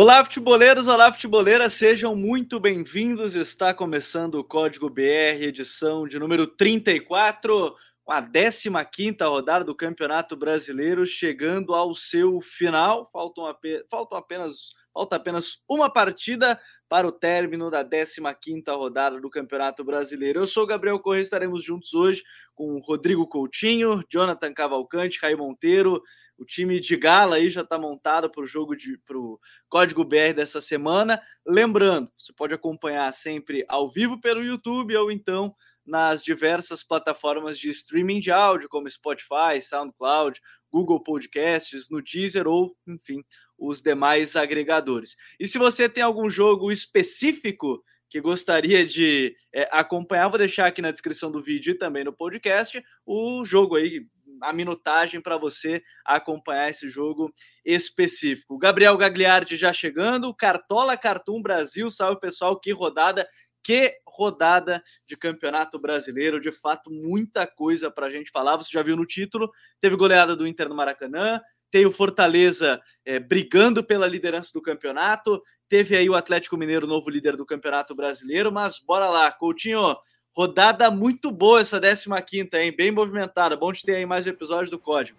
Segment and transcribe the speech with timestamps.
[0.00, 3.34] Olá, futeboleiros, olá, futeboleiras, sejam muito bem-vindos.
[3.34, 7.74] Está começando o Código BR, edição de número 34,
[8.04, 13.10] com a 15 rodada do Campeonato Brasileiro, chegando ao seu final.
[13.12, 13.52] Faltam,
[13.90, 20.38] faltam apenas, falta apenas uma partida para o término da 15 rodada do Campeonato Brasileiro.
[20.38, 22.22] Eu sou Gabriel Corrêa, estaremos juntos hoje
[22.54, 26.00] com Rodrigo Coutinho, Jonathan Cavalcante, Raí Monteiro,
[26.38, 30.04] o time de gala aí já está montado para o jogo de para o Código
[30.04, 31.20] BR dessa semana.
[31.44, 37.70] Lembrando, você pode acompanhar sempre ao vivo pelo YouTube ou então nas diversas plataformas de
[37.70, 43.24] streaming de áudio, como Spotify, SoundCloud, Google Podcasts, no Deezer ou, enfim,
[43.58, 45.16] os demais agregadores.
[45.40, 50.80] E se você tem algum jogo específico que gostaria de é, acompanhar, vou deixar aqui
[50.80, 54.06] na descrição do vídeo e também no podcast o jogo aí
[54.42, 57.32] a minutagem para você acompanhar esse jogo
[57.64, 58.58] específico.
[58.58, 63.26] Gabriel Gagliardi já chegando, Cartola Cartoon Brasil, salve pessoal, que rodada,
[63.62, 68.56] que rodada de campeonato brasileiro, de fato, muita coisa para a gente falar.
[68.56, 69.50] Você já viu no título,
[69.80, 75.42] teve goleada do Inter no Maracanã, tem o Fortaleza é, brigando pela liderança do campeonato,
[75.68, 79.96] teve aí o Atlético Mineiro, novo líder do campeonato brasileiro, mas bora lá, Coutinho,
[80.38, 82.70] Rodada muito boa essa 15, hein?
[82.70, 83.56] Bem movimentada.
[83.56, 85.18] Bom de ter aí mais um episódio do Código.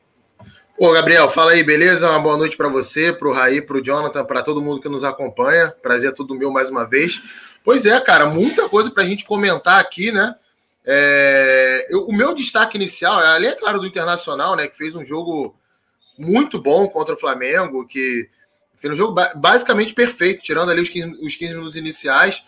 [0.77, 2.09] Ô, Gabriel, fala aí, beleza?
[2.09, 4.87] Uma boa noite para você, para o Raí, para o Jonathan, para todo mundo que
[4.87, 5.75] nos acompanha.
[5.81, 7.21] Prazer é tudo meu mais uma vez.
[7.65, 10.33] Pois é, cara, muita coisa para a gente comentar aqui, né?
[10.85, 11.87] É...
[11.89, 14.69] Eu, o meu destaque inicial, além, é claro, do Internacional, né?
[14.69, 15.53] Que fez um jogo
[16.17, 18.29] muito bom contra o Flamengo, que
[18.77, 22.41] fez um jogo basicamente perfeito, tirando ali os 15, os 15 minutos iniciais.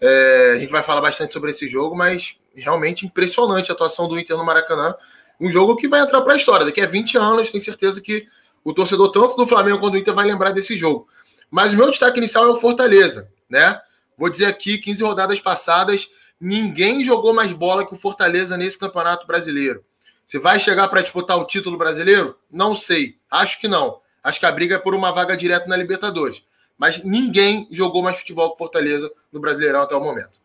[0.00, 4.18] É, a gente vai falar bastante sobre esse jogo, mas realmente impressionante a atuação do
[4.18, 4.94] Inter no Maracanã.
[5.40, 6.66] Um jogo que vai entrar para a história.
[6.66, 8.26] Daqui a 20 anos, tenho certeza que
[8.64, 11.08] o torcedor, tanto do Flamengo quanto do Inter, vai lembrar desse jogo.
[11.50, 13.80] Mas o meu destaque inicial é o Fortaleza, né?
[14.18, 16.08] Vou dizer aqui, 15 rodadas passadas,
[16.40, 19.84] ninguém jogou mais bola que o Fortaleza nesse Campeonato Brasileiro.
[20.26, 22.36] Se vai chegar para disputar o título brasileiro?
[22.50, 23.16] Não sei.
[23.30, 24.00] Acho que não.
[24.24, 26.42] Acho que a briga é por uma vaga direta na Libertadores
[26.78, 30.40] mas ninguém jogou mais futebol com Fortaleza no Brasileirão até o momento.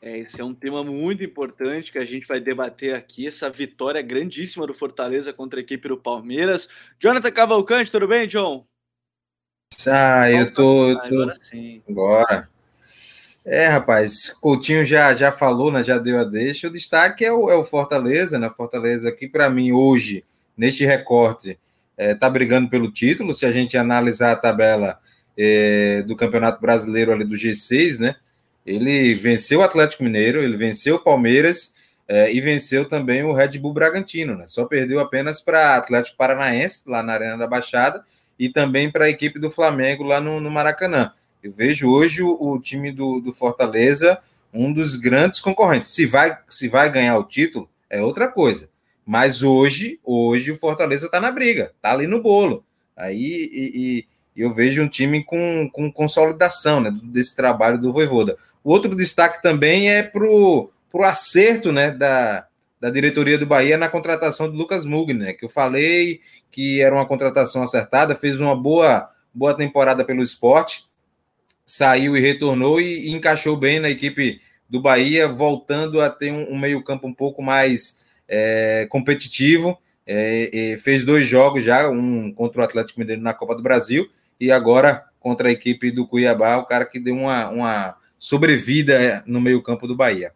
[0.00, 4.00] É, esse é um tema muito importante que a gente vai debater aqui, essa vitória
[4.00, 6.68] grandíssima do Fortaleza contra a equipe do Palmeiras.
[7.00, 8.64] Jonathan Cavalcante, tudo bem, John?
[9.86, 11.04] Ah, eu tô, eu tô...
[11.04, 11.82] Agora sim.
[11.88, 12.48] Agora.
[13.44, 16.68] É, rapaz, Coutinho já, já falou, né, já deu a deixa.
[16.68, 18.50] O destaque é o, é o Fortaleza, né?
[18.50, 20.22] Fortaleza aqui, para mim, hoje,
[20.56, 21.58] neste recorte,
[21.96, 23.34] é, tá brigando pelo título.
[23.34, 25.00] Se a gente analisar a tabela,
[25.38, 28.16] é, do Campeonato Brasileiro ali do G6, né?
[28.66, 31.74] Ele venceu o Atlético Mineiro, ele venceu o Palmeiras
[32.08, 34.46] é, e venceu também o Red Bull Bragantino, né?
[34.48, 38.04] Só perdeu apenas para Atlético Paranaense, lá na Arena da Baixada,
[38.38, 41.12] e também para a equipe do Flamengo lá no, no Maracanã.
[41.42, 44.18] Eu vejo hoje o, o time do, do, Fortaleza
[44.52, 45.92] um dos grandes concorrentes.
[45.92, 48.68] Se vai, se vai ganhar o título, é outra coisa.
[49.06, 52.64] Mas hoje, hoje o Fortaleza está na briga, está ali no bolo.
[52.96, 54.06] Aí e, e
[54.42, 58.36] eu vejo um time com, com consolidação né, desse trabalho do Voivoda.
[58.62, 60.70] O outro destaque também é para o
[61.02, 62.46] acerto né, da,
[62.80, 66.20] da diretoria do Bahia na contratação do Lucas Mugni, né, que eu falei
[66.52, 70.84] que era uma contratação acertada, fez uma boa, boa temporada pelo esporte,
[71.64, 76.52] saiu e retornou e, e encaixou bem na equipe do Bahia, voltando a ter um,
[76.52, 79.78] um meio-campo um pouco mais é, competitivo.
[80.06, 84.08] É, fez dois jogos já, um contra o Atlético Mineiro na Copa do Brasil
[84.40, 89.40] e agora contra a equipe do Cuiabá, o cara que deu uma, uma sobrevida no
[89.40, 90.32] meio-campo do Bahia.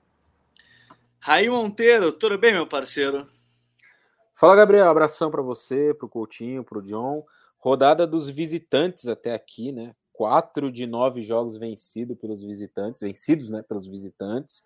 [1.18, 3.28] Raí Monteiro, tudo bem, meu parceiro?
[4.34, 4.88] Fala, Gabriel.
[4.88, 7.24] Abração para você, para o Coutinho, para o John.
[7.58, 9.94] Rodada dos visitantes até aqui, né?
[10.12, 14.64] Quatro de nove jogos vencidos pelos visitantes, vencidos, né, pelos visitantes.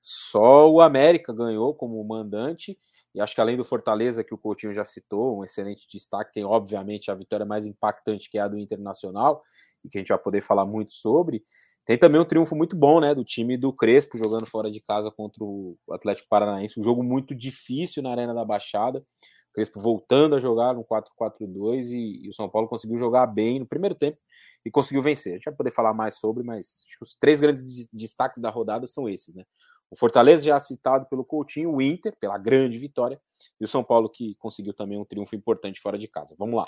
[0.00, 2.78] Só o América ganhou como mandante
[3.14, 6.44] e acho que além do Fortaleza, que o Coutinho já citou, um excelente destaque, tem
[6.44, 9.42] obviamente a vitória mais impactante que é a do Internacional,
[9.84, 11.42] e que a gente vai poder falar muito sobre.
[11.84, 15.10] Tem também um triunfo muito bom, né, do time do Crespo jogando fora de casa
[15.10, 19.00] contra o Atlético Paranaense, um jogo muito difícil na Arena da Baixada.
[19.00, 23.58] O Crespo voltando a jogar no 4-4-2 e, e, o São Paulo conseguiu jogar bem
[23.58, 24.18] no primeiro tempo
[24.64, 25.32] e conseguiu vencer.
[25.32, 29.08] A gente vai poder falar mais sobre, mas os três grandes destaques da rodada são
[29.08, 29.44] esses, né?
[29.90, 33.20] O Fortaleza já citado pelo Coutinho, o Inter pela grande vitória
[33.60, 36.36] e o São Paulo que conseguiu também um triunfo importante fora de casa.
[36.38, 36.64] Vamos lá.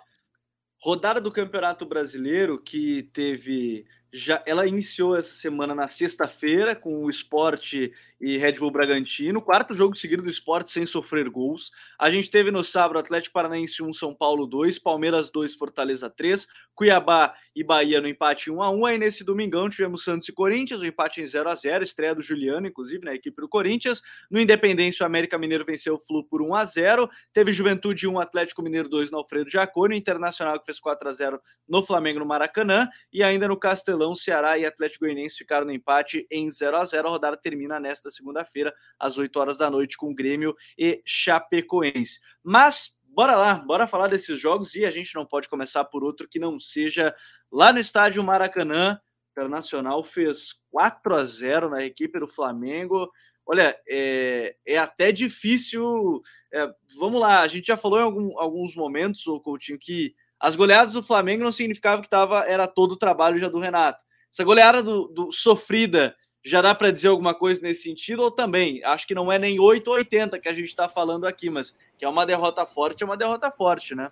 [0.80, 7.08] Rodada do Campeonato Brasileiro que teve já ela iniciou essa semana na sexta-feira com o
[7.08, 11.72] Esporte e Red Bull Bragantino, quarto jogo seguido do Esporte sem sofrer gols.
[11.98, 16.46] A gente teve no sábado Atlético Paranaense 1, São Paulo 2, Palmeiras 2, Fortaleza 3,
[16.74, 18.86] Cuiabá e Bahia no empate 1 a 1.
[18.86, 22.20] Aí nesse domingão tivemos Santos e Corinthians, o empate em 0 a 0, estreia do
[22.20, 24.02] Juliano, inclusive, na equipe do Corinthians.
[24.30, 27.10] No Independência, o América Mineiro venceu o Flu por 1 a 0.
[27.32, 31.40] Teve Juventude 1, Atlético Mineiro 2 no Alfredo Jaconi, Internacional que fez 4 a 0
[31.68, 35.72] no Flamengo no Maracanã e ainda no Castelão Castelão, Ceará e Atlético Goianiense ficaram no
[35.72, 39.96] empate em 0 a 0 A rodada termina nesta segunda-feira, às 8 horas da noite,
[39.96, 42.18] com Grêmio e Chapecoense.
[42.42, 46.28] Mas bora lá, bora falar desses jogos e a gente não pode começar por outro
[46.28, 47.14] que não seja
[47.50, 48.98] lá no estádio Maracanã.
[49.30, 53.10] Internacional fez 4 a 0 na equipe do Flamengo.
[53.46, 56.20] Olha, é, é até difícil.
[56.52, 56.68] É,
[56.98, 60.94] vamos lá, a gente já falou em algum, alguns momentos, o Coutinho, que as goleadas
[60.94, 64.04] do Flamengo não significava que tava, era todo o trabalho já do Renato.
[64.32, 68.82] Essa goleada do, do sofrida já dá para dizer alguma coisa nesse sentido ou também?
[68.82, 71.78] Acho que não é nem 8 ou 80 que a gente está falando aqui, mas
[71.96, 74.10] que é uma derrota forte, é uma derrota forte, né?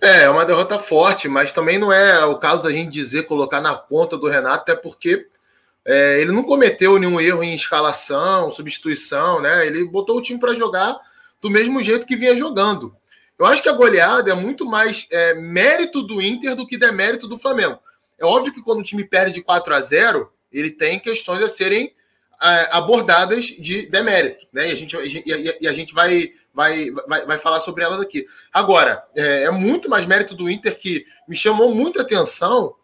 [0.00, 3.60] É, é uma derrota forte, mas também não é o caso da gente dizer, colocar
[3.60, 5.28] na conta do Renato, até porque
[5.84, 9.64] é, ele não cometeu nenhum erro em escalação, substituição, né?
[9.64, 10.98] Ele botou o time para jogar
[11.40, 12.96] do mesmo jeito que vinha jogando.
[13.38, 17.28] Eu acho que a goleada é muito mais é, mérito do Inter do que demérito
[17.28, 17.78] do Flamengo.
[18.18, 21.48] É óbvio que quando o time perde de 4 a 0, ele tem questões a
[21.48, 21.94] serem
[22.42, 24.68] é, abordadas de demérito, né?
[24.68, 28.26] E a gente, e, e a gente vai, vai, vai, vai falar sobre elas aqui.
[28.52, 32.74] Agora, é, é muito mais mérito do Inter que me chamou muita atenção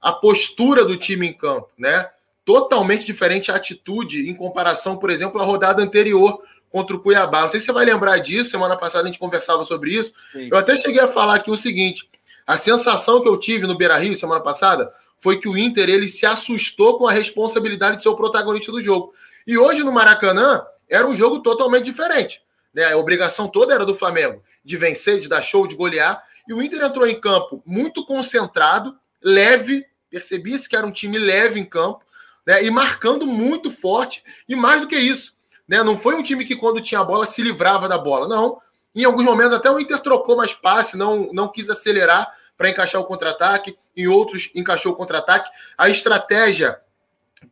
[0.00, 2.08] a postura do time em campo, né?
[2.44, 7.42] Totalmente diferente a atitude em comparação, por exemplo, à rodada anterior, contra o Cuiabá.
[7.42, 10.12] Não sei se você vai lembrar disso, semana passada a gente conversava sobre isso.
[10.32, 10.48] Sim.
[10.50, 12.08] Eu até cheguei a falar aqui o seguinte:
[12.46, 16.08] a sensação que eu tive no Beira Rio semana passada foi que o Inter ele
[16.08, 19.12] se assustou com a responsabilidade de ser o protagonista do jogo.
[19.46, 22.42] E hoje no Maracanã era um jogo totalmente diferente.
[22.72, 22.92] Né?
[22.92, 26.22] A obrigação toda era do Flamengo de vencer, de dar show, de golear.
[26.48, 31.60] E o Inter entrou em campo muito concentrado, leve, percebia-se que era um time leve
[31.60, 32.04] em campo,
[32.46, 32.64] né?
[32.64, 34.22] e marcando muito forte.
[34.48, 35.34] E mais do que isso,
[35.70, 35.84] né?
[35.84, 38.26] Não foi um time que, quando tinha a bola, se livrava da bola.
[38.26, 38.60] Não.
[38.92, 42.28] Em alguns momentos, até o Inter trocou mais passe, não, não quis acelerar
[42.58, 43.78] para encaixar o contra-ataque.
[43.96, 45.48] Em outros, encaixou o contra-ataque.
[45.78, 46.80] A estratégia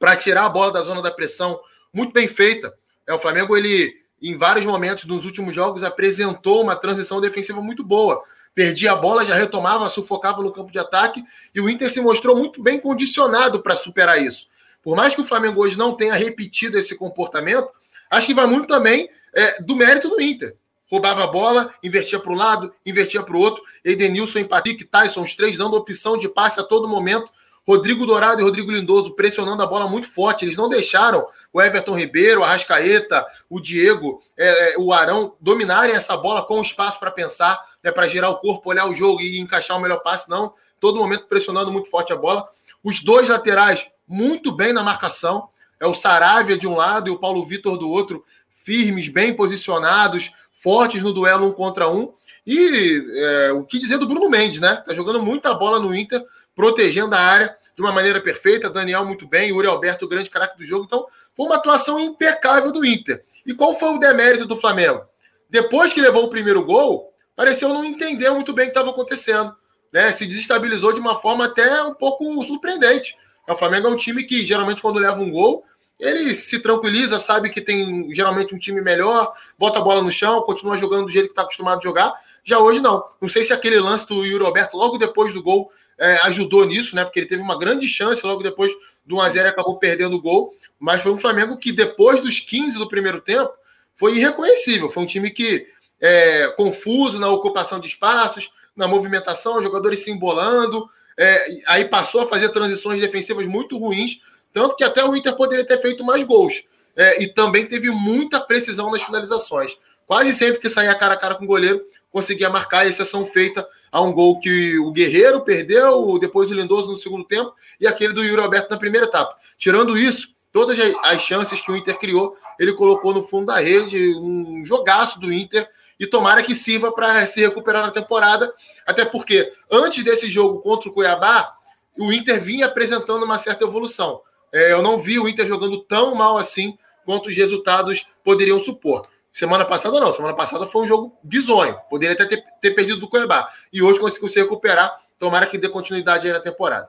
[0.00, 1.60] para tirar a bola da zona da pressão,
[1.92, 2.74] muito bem feita.
[3.06, 7.84] É, o Flamengo, ele, em vários momentos nos últimos jogos, apresentou uma transição defensiva muito
[7.84, 8.20] boa.
[8.52, 11.24] Perdia a bola, já retomava, sufocava no campo de ataque.
[11.54, 14.48] E o Inter se mostrou muito bem condicionado para superar isso.
[14.82, 17.77] Por mais que o Flamengo hoje não tenha repetido esse comportamento,
[18.10, 20.56] Acho que vai muito também é, do mérito do Inter.
[20.90, 23.62] Roubava a bola, invertia para um lado, invertia para o outro.
[23.84, 27.30] Edenilson e Patrick Tyson, os três dando opção de passe a todo momento.
[27.68, 30.42] Rodrigo Dourado e Rodrigo Lindoso pressionando a bola muito forte.
[30.42, 35.94] Eles não deixaram o Everton Ribeiro, a Rascaeta, o Diego, é, é, o Arão dominarem
[35.94, 39.38] essa bola com espaço para pensar, né, para girar o corpo, olhar o jogo e
[39.38, 40.30] encaixar o melhor passe.
[40.30, 42.48] Não, todo momento pressionando muito forte a bola.
[42.82, 45.50] Os dois laterais muito bem na marcação
[45.80, 48.24] é o Saravia de um lado e o Paulo Vitor do outro,
[48.64, 52.12] firmes, bem posicionados, fortes no duelo um contra um.
[52.46, 54.82] E é, o que dizer do Bruno Mendes, né?
[54.86, 58.68] Tá jogando muita bola no Inter, protegendo a área de uma maneira perfeita.
[58.70, 60.84] Daniel muito bem, Uri Alberto, grande craque do jogo.
[60.84, 63.24] Então, foi uma atuação impecável do Inter.
[63.46, 65.02] E qual foi o demérito do Flamengo?
[65.48, 69.54] Depois que levou o primeiro gol, pareceu não entender muito bem o que estava acontecendo.
[69.92, 70.10] Né?
[70.12, 73.16] Se desestabilizou de uma forma até um pouco surpreendente.
[73.48, 75.64] O Flamengo é um time que, geralmente, quando leva um gol,
[75.98, 80.42] ele se tranquiliza, sabe que tem geralmente um time melhor, bota a bola no chão,
[80.42, 82.14] continua jogando do jeito que está acostumado a jogar.
[82.44, 83.04] Já hoje não.
[83.20, 86.94] Não sei se aquele lance do Yuri Alberto logo depois do gol é, ajudou nisso,
[86.94, 87.04] né?
[87.04, 88.72] Porque ele teve uma grande chance logo depois
[89.04, 90.54] do 1x0 e acabou perdendo o gol.
[90.78, 93.52] Mas foi um Flamengo que, depois dos 15 do primeiro tempo,
[93.96, 94.88] foi irreconhecível.
[94.88, 95.66] Foi um time que
[96.00, 100.88] é confuso na ocupação de espaços, na movimentação, os jogadores se embolando.
[101.16, 104.20] É, aí passou a fazer transições defensivas muito ruins
[104.52, 106.64] tanto que até o Inter poderia ter feito mais gols.
[106.96, 109.78] É, e também teve muita precisão nas finalizações.
[110.06, 114.00] Quase sempre que saía cara a cara com o goleiro, conseguia marcar, exceção feita a
[114.00, 118.24] um gol que o Guerreiro perdeu, depois o Lindoso no segundo tempo, e aquele do
[118.24, 119.36] Yuri Alberto na primeira etapa.
[119.58, 124.14] Tirando isso, todas as chances que o Inter criou, ele colocou no fundo da rede,
[124.16, 125.68] um jogaço do Inter,
[126.00, 128.52] e tomara que sirva para se recuperar na temporada,
[128.86, 131.54] até porque antes desse jogo contra o Cuiabá,
[131.98, 134.22] o Inter vinha apresentando uma certa evolução.
[134.52, 139.08] É, eu não vi o Inter jogando tão mal assim quanto os resultados poderiam supor.
[139.32, 141.78] Semana passada não, semana passada foi um jogo bizonho.
[141.88, 143.48] Poderia até ter, ter perdido do Cuiabá.
[143.72, 144.96] E hoje conseguiu se recuperar.
[145.18, 146.88] Tomara que dê continuidade aí na temporada.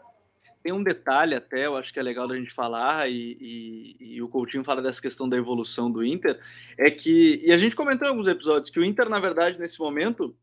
[0.63, 4.21] tem um detalhe até, eu acho que é legal da gente falar, e, e, e,
[4.21, 6.39] o Coutinho fala dessa questão da evolução do Inter,
[6.77, 9.79] é que, e a gente comentou em alguns episódios, que o Inter, na verdade, nesse
[9.79, 10.35] momento,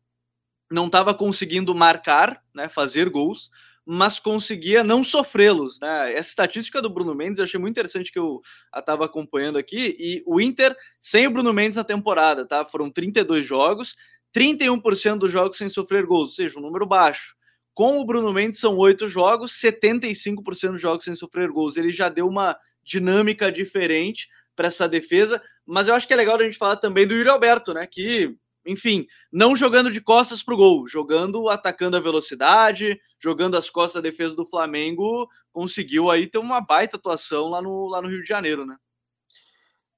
[0.71, 3.49] não estava conseguindo marcar, né, fazer gols,
[3.89, 5.79] mas conseguia não sofrê-los.
[5.79, 6.11] Né?
[6.11, 8.41] Essa estatística do Bruno Mendes eu achei muito interessante que eu
[8.75, 9.95] estava acompanhando aqui.
[9.97, 12.65] E o Inter, sem o Bruno Mendes na temporada, tá?
[12.65, 13.95] foram 32 jogos,
[14.35, 17.33] 31% dos jogos sem sofrer gols, ou seja, um número baixo.
[17.73, 21.77] Com o Bruno Mendes são oito jogos, 75% dos jogos sem sofrer gols.
[21.77, 26.35] Ele já deu uma dinâmica diferente para essa defesa, mas eu acho que é legal
[26.37, 27.87] a gente falar também do Yuri Alberto, né?
[27.87, 28.35] Que
[28.67, 34.03] enfim, não jogando de costas para o gol, jogando, atacando a velocidade, jogando as costas
[34.03, 38.21] da defesa do Flamengo, conseguiu aí ter uma baita atuação lá no, lá no Rio
[38.21, 38.75] de Janeiro, né?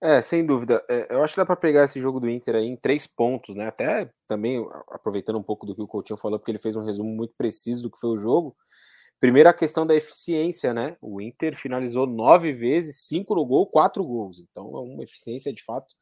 [0.01, 0.81] É, sem dúvida.
[0.89, 3.53] É, eu acho que dá para pegar esse jogo do Inter aí em três pontos,
[3.53, 3.67] né?
[3.67, 7.09] Até também aproveitando um pouco do que o Coutinho falou, porque ele fez um resumo
[7.09, 8.55] muito preciso do que foi o jogo.
[9.19, 10.95] Primeiro, a questão da eficiência, né?
[11.01, 14.39] O Inter finalizou nove vezes, cinco no gol, quatro gols.
[14.39, 15.93] Então, é uma eficiência de fato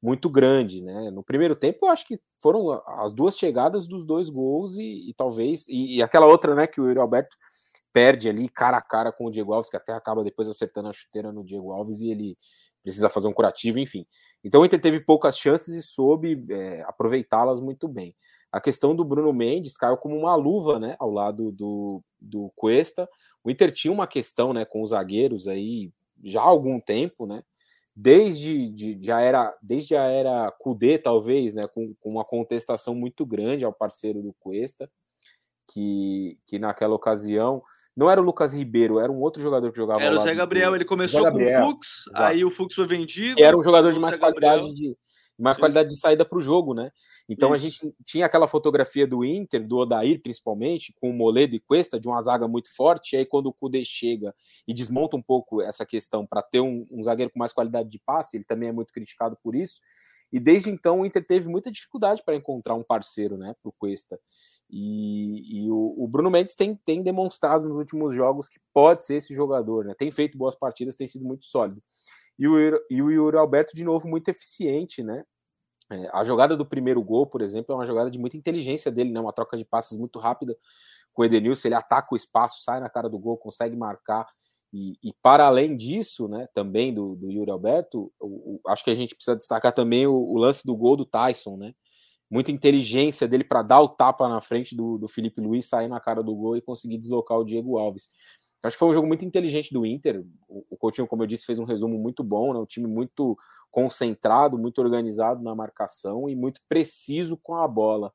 [0.00, 1.10] muito grande, né?
[1.10, 5.14] No primeiro tempo, eu acho que foram as duas chegadas dos dois gols e, e
[5.14, 7.36] talvez e, e, aquela outra, né, que o Yuri Alberto
[7.92, 10.92] perde ali cara a cara com o Diego Alves, que até acaba depois acertando a
[10.92, 12.36] chuteira no Diego Alves e ele
[12.82, 14.06] precisa fazer um curativo, enfim.
[14.44, 18.14] Então o Inter teve poucas chances e soube é, aproveitá-las muito bem.
[18.52, 23.08] A questão do Bruno Mendes caiu como uma luva, né, ao lado do, do Cuesta.
[23.42, 25.90] O Inter tinha uma questão, né, com os zagueiros aí
[26.22, 27.42] já há algum tempo, né?
[28.00, 33.26] Desde de, já era desde a era Cudê, talvez, né, com, com, uma contestação muito
[33.26, 34.88] grande ao parceiro do Cuesta,
[35.66, 37.60] que, que naquela ocasião
[37.96, 40.70] não era o Lucas Ribeiro, era um outro jogador que jogava Era o Zé Gabriel,
[40.70, 40.76] do...
[40.76, 42.24] ele começou com o Fux, exato.
[42.24, 43.40] aí o Fux foi vendido.
[43.40, 44.96] E era um jogador de mais qualidade de,
[45.38, 45.60] mais Isso.
[45.60, 46.90] qualidade de saída para o jogo, né?
[47.28, 47.54] Então Isso.
[47.54, 52.00] a gente tinha aquela fotografia do Inter, do Odair principalmente, com o Moledo e Cuesta,
[52.00, 54.34] de uma zaga muito forte, e aí quando o Kudê chega
[54.66, 57.98] e desmonta um pouco essa questão para ter um, um, zagueiro com mais qualidade de
[57.98, 59.80] passe, ele também é muito criticado por isso,
[60.32, 63.72] e desde então o Inter teve muita dificuldade para encontrar um parceiro, né, para o
[63.72, 64.18] Cuesta.
[64.70, 69.14] E, e o, o, Bruno Mendes tem, tem demonstrado nos últimos jogos que pode ser
[69.14, 69.94] esse jogador, né?
[69.98, 71.82] Tem feito boas partidas, tem sido muito sólido.
[72.38, 72.56] E o,
[72.88, 75.24] e o Yuri Alberto, de novo, muito eficiente, né?
[75.90, 79.10] É, a jogada do primeiro gol, por exemplo, é uma jogada de muita inteligência dele,
[79.10, 79.20] né?
[79.20, 80.56] Uma troca de passes muito rápida
[81.12, 84.26] com o Edenilson, ele ataca o espaço, sai na cara do gol, consegue marcar.
[84.72, 88.90] E, e para além disso, né, também do, do Yuri Alberto, o, o, acho que
[88.90, 91.74] a gente precisa destacar também o, o, lance do gol do Tyson, né?
[92.30, 95.98] Muita inteligência dele para dar o tapa na frente do, do Felipe Luiz, sair na
[95.98, 98.10] cara do gol e conseguir deslocar o Diego Alves.
[98.62, 100.24] Acho que foi um jogo muito inteligente do Inter.
[100.48, 102.58] O Coutinho, como eu disse, fez um resumo muito bom, né?
[102.58, 103.36] Um time muito
[103.70, 108.12] concentrado, muito organizado na marcação e muito preciso com a bola.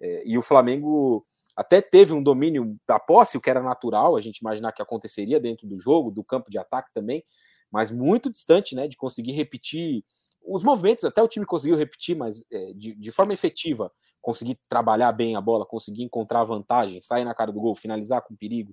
[0.00, 4.20] É, e o Flamengo até teve um domínio da posse, o que era natural, a
[4.20, 7.22] gente imaginar que aconteceria dentro do jogo, do campo de ataque também,
[7.70, 10.02] mas muito distante, né, de conseguir repetir
[10.42, 11.04] os movimentos.
[11.04, 15.40] Até o time conseguiu repetir, mas é, de, de forma efetiva conseguir trabalhar bem a
[15.40, 18.72] bola, conseguir encontrar vantagem, sair na cara do gol, finalizar com perigo.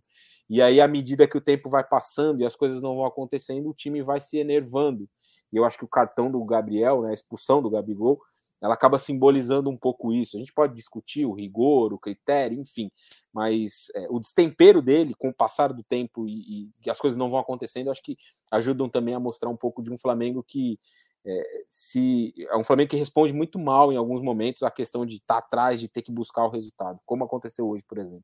[0.49, 3.69] E aí, à medida que o tempo vai passando e as coisas não vão acontecendo,
[3.69, 5.09] o time vai se enervando.
[5.51, 8.21] E eu acho que o cartão do Gabriel, né, a expulsão do Gabigol,
[8.61, 10.35] ela acaba simbolizando um pouco isso.
[10.35, 12.91] A gente pode discutir o rigor, o critério, enfim,
[13.33, 17.29] mas é, o destempero dele com o passar do tempo e, e as coisas não
[17.29, 18.17] vão acontecendo, acho que
[18.51, 20.77] ajudam também a mostrar um pouco de um Flamengo que
[21.25, 25.17] é, se é um Flamengo que responde muito mal em alguns momentos a questão de
[25.17, 28.23] estar tá atrás, de ter que buscar o resultado, como aconteceu hoje, por exemplo.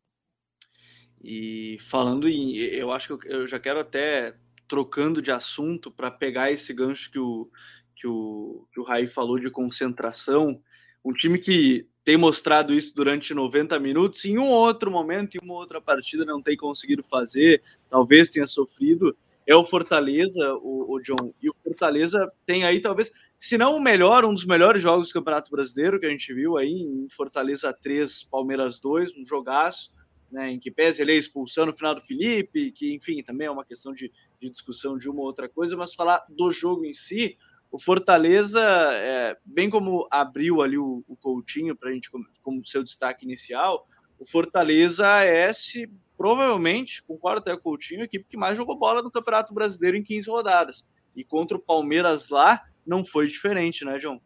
[1.22, 4.36] E falando em, eu acho que eu já quero até
[4.68, 7.50] trocando de assunto para pegar esse gancho que o
[7.96, 10.62] que o que o Raí falou de concentração,
[11.04, 15.56] um time que tem mostrado isso durante 90 minutos, em um outro momento, em uma
[15.56, 21.34] outra partida não tem conseguido fazer, talvez tenha sofrido, é o Fortaleza, o, o, John.
[21.42, 25.14] E o Fortaleza tem aí, talvez, se não o melhor, um dos melhores jogos do
[25.14, 29.94] Campeonato Brasileiro que a gente viu aí, em Fortaleza 3, Palmeiras 2, um jogaço,
[30.32, 33.52] né, em que pese ele é expulsão no final do Felipe, que, enfim, também é
[33.52, 34.12] uma questão de,
[34.42, 37.38] de discussão de uma ou outra coisa, mas falar do jogo em si,
[37.72, 42.66] o Fortaleza, é, bem como abriu ali o, o Coutinho para a gente como, como
[42.66, 43.86] seu destaque inicial,
[44.20, 48.78] o Fortaleza é, se provavelmente, concordo até com o Coutinho, a equipe que mais jogou
[48.78, 50.86] bola no Campeonato Brasileiro em 15 rodadas.
[51.16, 54.22] E contra o Palmeiras lá, não foi diferente, né, João?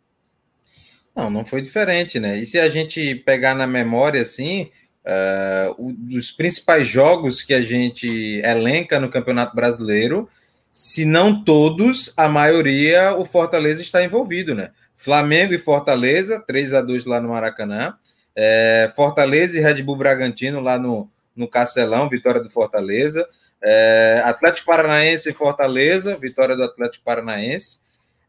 [1.16, 2.38] Não, não foi diferente, né?
[2.38, 4.72] E se a gente pegar na memória, assim,
[5.04, 5.94] uh,
[6.38, 10.30] principais jogos que a gente elenca no Campeonato Brasileiro,
[10.72, 14.72] se não todos, a maioria, o Fortaleza está envolvido, né?
[14.96, 17.98] Flamengo e Fortaleza, 3 a 2 lá no Maracanã.
[18.36, 23.28] É, Fortaleza e Red Bull Bragantino lá no, no Castelão, vitória do Fortaleza.
[23.62, 27.80] É, Atlético Paranaense e Fortaleza, vitória do Atlético Paranaense.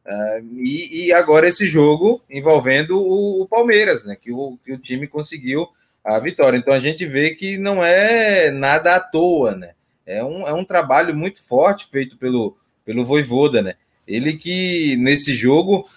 [0.04, 4.16] É, e, e, agora esse jogo envolvendo o, o Palmeiras, né?
[4.20, 5.68] Que o, que o time conseguiu
[6.04, 6.56] a vitória.
[6.56, 9.72] Então a gente vê que não é nada à toa, né?
[10.06, 13.74] É um, é um trabalho muito forte feito pelo, pelo Voivoda, né?
[14.06, 15.88] Ele que nesse jogo,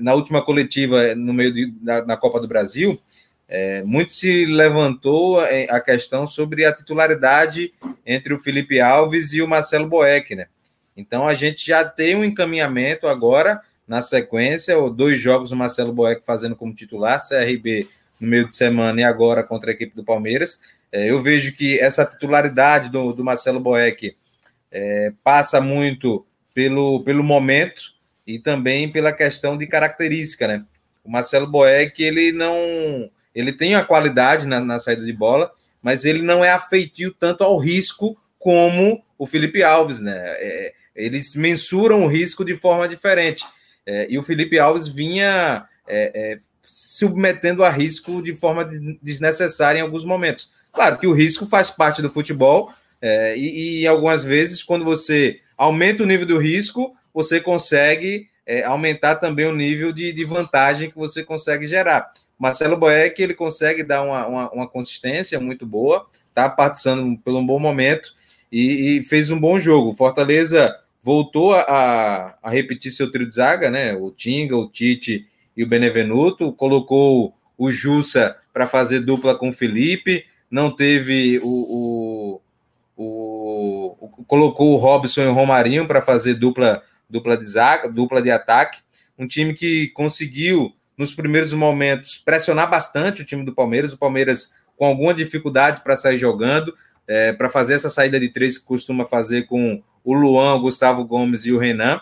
[0.00, 3.00] na última coletiva no meio de, da, na Copa do Brasil,
[3.48, 7.72] é, muito se levantou é, a questão sobre a titularidade
[8.04, 10.46] entre o Felipe Alves e o Marcelo Boeck, né?
[10.96, 16.24] Então a gente já tem um encaminhamento agora na sequência, dois jogos o Marcelo Boeck
[16.24, 17.86] fazendo como titular, CRB
[18.18, 20.60] no meio de semana e agora contra a equipe do Palmeiras.
[20.90, 24.16] É, eu vejo que essa titularidade do, do Marcelo Boeck
[24.72, 27.95] é, passa muito pelo, pelo momento
[28.26, 30.64] e também pela questão de característica, né?
[31.04, 35.50] O Marcelo Boeck, ele não ele tem a qualidade na, na saída de bola,
[35.82, 40.14] mas ele não é afeitio tanto ao risco como o Felipe Alves, né?
[40.16, 43.44] É, eles mensuram o risco de forma diferente.
[43.84, 48.68] É, e o Felipe Alves vinha é, é submetendo a risco de forma
[49.00, 50.50] desnecessária em alguns momentos.
[50.72, 55.40] Claro que o risco faz parte do futebol, é, e, e, algumas vezes, quando você
[55.56, 60.90] aumenta o nível do risco, você consegue é, aumentar também o nível de, de, vantagem
[60.90, 62.12] que você consegue gerar.
[62.38, 67.46] Marcelo Boeck, ele consegue dar uma, uma, uma consistência muito boa, está participando pelo um
[67.46, 68.12] bom momento
[68.52, 69.94] e, e, fez um bom jogo.
[69.94, 73.94] Fortaleza voltou a, a, repetir seu trio de zaga, né?
[73.94, 79.54] O Tinga, o Tite e o Benevenuto, colocou o Jussa para fazer dupla com o
[79.54, 82.40] Felipe, não teve o,
[82.94, 88.20] o, o colocou o Robson e o Romarinho para fazer dupla dupla de zaga, dupla
[88.20, 88.80] de ataque,
[89.18, 93.92] um time que conseguiu nos primeiros momentos, pressionar bastante o time do Palmeiras.
[93.92, 96.74] O Palmeiras com alguma dificuldade para sair jogando,
[97.06, 101.04] é, para fazer essa saída de três que costuma fazer com o Luan, o Gustavo
[101.04, 102.00] Gomes e o Renan.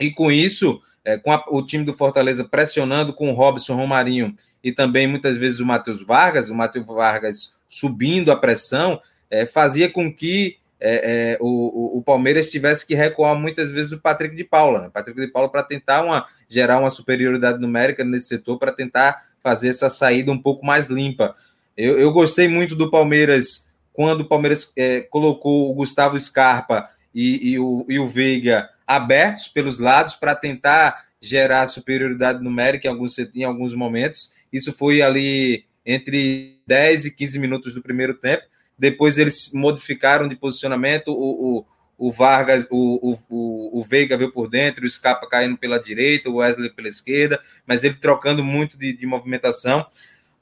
[0.00, 4.34] E com isso, é, com a, o time do Fortaleza pressionando com o Robson Romarinho
[4.62, 9.90] e também muitas vezes o Matheus Vargas, o Matheus Vargas subindo a pressão, é, fazia
[9.90, 14.44] com que é, é, o, o, Palmeiras tivesse que recuar muitas vezes o Patrick de
[14.44, 14.90] Paula, né?
[14.92, 19.68] Patrick de Paula para tentar uma, gerar uma superioridade numérica nesse setor, para tentar fazer
[19.68, 21.34] essa saída um pouco mais limpa.
[21.76, 27.52] Eu, eu gostei muito do Palmeiras quando o Palmeiras é, colocou o Gustavo Scarpa e,
[27.52, 33.18] e, o, e o Veiga abertos pelos lados para tentar gerar superioridade numérica em alguns,
[33.18, 34.32] em alguns momentos.
[34.52, 38.44] Isso foi ali entre 10 e 15 minutos do primeiro tempo.
[38.78, 44.48] Depois eles modificaram de posicionamento, o, o, o Vargas, o, o, o Veiga veio por
[44.48, 48.92] dentro, o Scarpa caindo pela direita, o Wesley pela esquerda, mas ele trocando muito de,
[48.92, 49.86] de movimentação.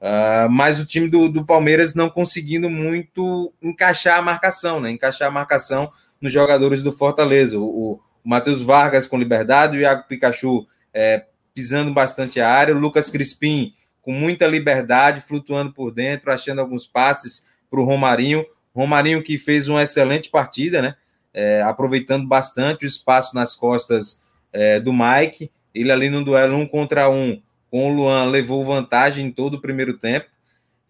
[0.01, 4.91] Uh, mas o time do, do, Palmeiras não conseguindo muito encaixar a marcação, né?
[4.91, 7.57] Encaixar a marcação nos jogadores do Fortaleza.
[7.57, 12.79] O, o Matheus Vargas com liberdade, o Iago Pikachu é, pisando bastante a área, o
[12.79, 18.45] Lucas Crispim com muita liberdade, flutuando por dentro, achando alguns passes para o Romarinho.
[18.77, 20.95] Romarinho que fez uma excelente partida, né?
[21.33, 24.21] É, aproveitando bastante o espaço nas costas
[24.53, 25.51] é, do Mike.
[25.75, 29.61] Ele ali no duelo um contra um com o Luan levou vantagem em todo o
[29.61, 30.27] primeiro tempo.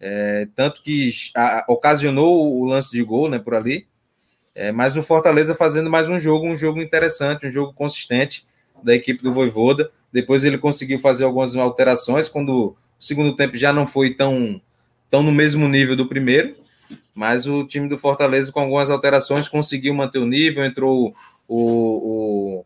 [0.01, 3.87] É, tanto que a, ocasionou o lance de gol né, por ali.
[4.53, 8.45] É, mas o Fortaleza fazendo mais um jogo, um jogo interessante, um jogo consistente
[8.83, 9.89] da equipe do Voivoda.
[10.11, 14.61] Depois ele conseguiu fazer algumas alterações quando o segundo tempo já não foi tão,
[15.09, 16.62] tão no mesmo nível do primeiro
[17.13, 20.65] mas o time do Fortaleza, com algumas alterações, conseguiu manter o nível.
[20.65, 21.15] Entrou
[21.47, 22.65] o,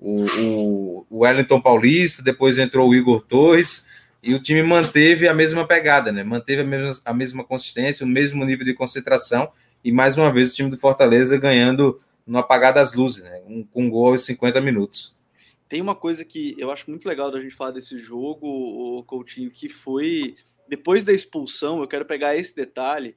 [0.00, 3.86] o, o Wellington Paulista, depois entrou o Igor Torres,
[4.22, 6.22] e o time manteve a mesma pegada, né?
[6.22, 9.50] Manteve a mesma, a mesma consistência, o mesmo nível de concentração,
[9.84, 13.42] e mais uma vez o time do Fortaleza ganhando no apagar das luzes, né?
[13.46, 15.16] Um, com um gol aos 50 minutos.
[15.68, 19.50] Tem uma coisa que eu acho muito legal da gente falar desse jogo, o Coutinho,
[19.50, 20.36] que foi
[20.68, 23.14] depois da expulsão, eu quero pegar esse detalhe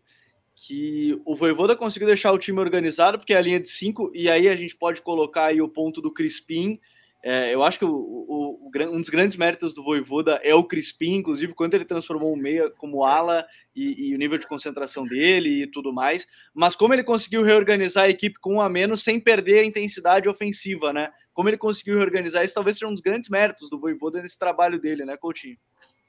[0.55, 4.29] que o Voivoda conseguiu deixar o time organizado, porque é a linha de cinco, e
[4.29, 6.79] aí a gente pode colocar aí o ponto do Crispim.
[7.21, 11.15] É, eu acho que o, o, um dos grandes méritos do Voivoda é o Crispim,
[11.15, 15.63] inclusive quando ele transformou o meia como ala e, e, o nível de concentração dele
[15.63, 16.27] e tudo mais.
[16.53, 20.29] Mas como ele conseguiu reorganizar a equipe com um a menos sem perder a intensidade
[20.29, 21.09] ofensiva, né?
[21.33, 24.79] Como ele conseguiu reorganizar isso, talvez seja um dos grandes méritos do Voivoda nesse trabalho
[24.79, 25.57] dele, né, Coutinho?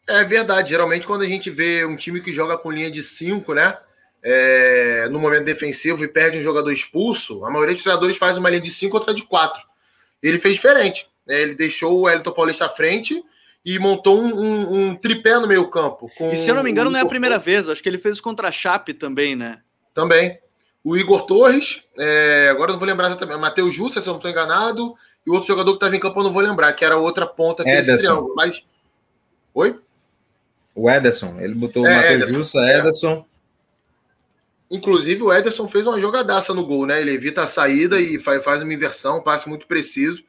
[0.07, 0.69] É verdade.
[0.69, 3.77] Geralmente, quando a gente vê um time que joga com linha de cinco, né?
[4.23, 8.51] É, no momento defensivo e perde um jogador expulso, a maioria dos treinadores faz uma
[8.51, 9.63] linha de 5 outra de 4.
[10.23, 11.09] Ele fez diferente.
[11.27, 11.43] Né?
[11.43, 13.23] Ele deixou o Elton Paulista à frente
[13.65, 16.11] e montou um, um, um tripé no meio campo.
[16.33, 17.69] e se eu não me engano, não é a primeira vez.
[17.69, 19.61] Acho que ele fez contra a Chape também, né?
[19.93, 20.39] Também.
[20.85, 24.19] o Igor Torres, é, agora eu não vou lembrar também, Matheus Jussa, se eu não
[24.19, 24.95] estou enganado,
[25.27, 27.27] e o outro jogador que estava em campo eu não vou lembrar, que era outra
[27.27, 28.35] ponta aqui desse triângulo.
[28.37, 28.63] Mas.
[29.53, 29.81] Oi?
[30.75, 32.79] O Ederson, ele botou é, o Matheus Jussa, é.
[32.79, 33.27] Ederson.
[34.71, 37.01] Inclusive, o Ederson fez uma jogadaça no gol, né?
[37.01, 40.25] Ele evita a saída e faz, uma inversão, um passe muito preciso.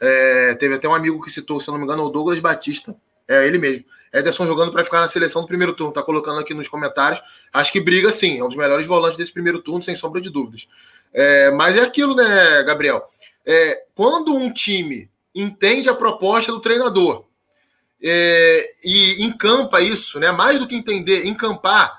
[0.00, 2.94] É, teve até um amigo que citou, se não me engano, o Douglas Batista.
[3.26, 3.84] É ele mesmo.
[4.12, 7.20] Ederson jogando para ficar na seleção do primeiro turno, tá colocando aqui nos comentários.
[7.52, 10.30] Acho que briga sim, é um dos melhores volantes desse primeiro turno, sem sombra de
[10.30, 10.66] dúvidas.
[11.12, 13.08] É, mas é aquilo, né, Gabriel?
[13.44, 17.24] É, quando um time entende a proposta do treinador
[18.02, 20.30] é, e encampa isso, né?
[20.30, 21.98] Mais do que entender, encampar,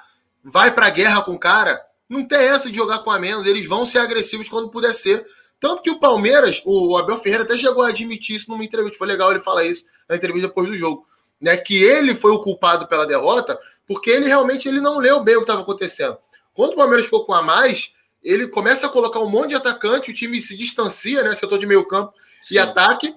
[0.49, 3.45] vai para a guerra com o cara, não tem essa de jogar com a menos,
[3.45, 5.25] eles vão ser agressivos quando puder ser.
[5.59, 9.07] Tanto que o Palmeiras, o Abel Ferreira até chegou a admitir isso numa entrevista, foi
[9.07, 11.09] legal ele falar isso na entrevista depois do jogo
[11.39, 13.57] né, que ele foi o culpado pela derrota,
[13.87, 16.17] porque ele realmente ele não leu bem o que estava acontecendo.
[16.53, 20.11] Quando o Palmeiras ficou com a mais, ele começa a colocar um monte de atacante,
[20.11, 22.55] o time se distancia, né, setor de meio campo Sim.
[22.55, 23.15] e ataque.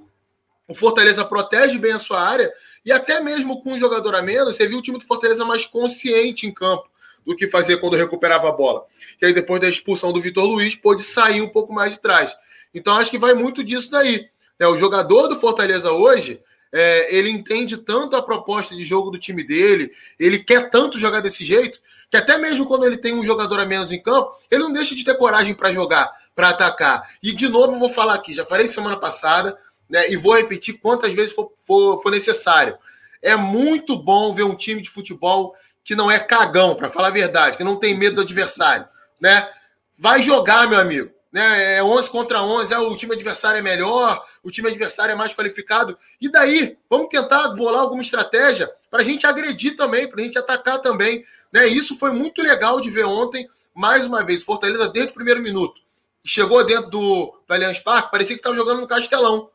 [0.69, 2.53] O Fortaleza protege bem a sua área
[2.85, 5.67] e até mesmo com um jogador a menos, você viu o time do Fortaleza mais
[5.67, 6.89] consciente em campo
[7.25, 8.85] do que fazia quando recuperava a bola.
[9.21, 12.35] E aí depois da expulsão do Vitor Luiz, pôde sair um pouco mais de trás.
[12.75, 14.29] Então acho que vai muito disso daí.
[14.59, 14.67] Né?
[14.67, 16.41] O jogador do Fortaleza hoje,
[16.73, 21.21] é, ele entende tanto a proposta de jogo do time dele, ele quer tanto jogar
[21.21, 21.79] desse jeito,
[22.11, 24.95] que até mesmo quando ele tem um jogador a menos em campo, ele não deixa
[24.95, 27.11] de ter coragem para jogar, para atacar.
[27.23, 29.59] E de novo, vou falar aqui, já falei semana passada,
[29.89, 32.77] né, e vou repetir quantas vezes for, for, for necessário.
[33.21, 37.13] É muito bom ver um time de futebol que não é cagão, para falar a
[37.13, 38.87] verdade, que não tem medo do adversário.
[39.21, 39.49] Né?
[39.99, 41.77] Vai jogar, meu amigo né?
[41.77, 45.35] É 11 contra 11, é, o time adversário é melhor, o time adversário é mais
[45.35, 45.99] qualificado.
[46.21, 50.39] E daí, vamos tentar bolar alguma estratégia para a gente agredir também, para a gente
[50.39, 51.25] atacar também.
[51.51, 51.67] Né?
[51.67, 55.81] Isso foi muito legal de ver ontem, mais uma vez, Fortaleza dentro do primeiro minuto.
[56.25, 59.51] Chegou dentro do, do Allianz Parque, parecia que estava jogando no Castelão.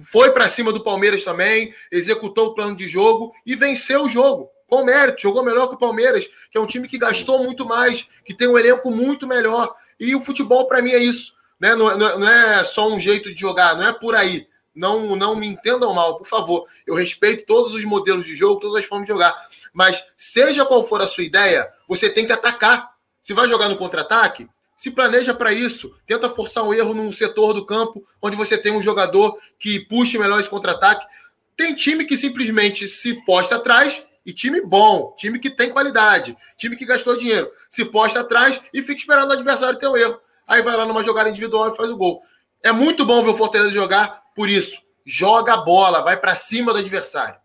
[0.00, 4.50] Foi para cima do Palmeiras também, executou o plano de jogo e venceu o jogo.
[4.74, 8.08] Com mérito, jogou melhor que o Palmeiras, que é um time que gastou muito mais,
[8.24, 9.72] que tem um elenco muito melhor.
[10.00, 11.32] E o futebol, para mim, é isso.
[11.60, 11.76] Né?
[11.76, 14.48] Não, não, não, é só um jeito de jogar, não é por aí.
[14.74, 16.66] Não, não me entendam mal, por favor.
[16.84, 19.46] Eu respeito todos os modelos de jogo, todas as formas de jogar.
[19.72, 22.94] Mas, seja qual for a sua ideia, você tem que atacar.
[23.22, 25.94] Se vai jogar no contra-ataque, se planeja para isso.
[26.04, 30.18] Tenta forçar um erro num setor do campo onde você tem um jogador que puxe
[30.18, 31.06] melhor esse contra-ataque.
[31.56, 36.76] Tem time que simplesmente se posta atrás e time bom, time que tem qualidade, time
[36.76, 40.18] que gastou dinheiro, se posta atrás e fica esperando o adversário ter um erro.
[40.46, 42.22] Aí vai lá numa jogada individual e faz o gol.
[42.62, 44.82] É muito bom ver o Fortaleza jogar por isso.
[45.04, 47.36] Joga a bola, vai para cima do adversário.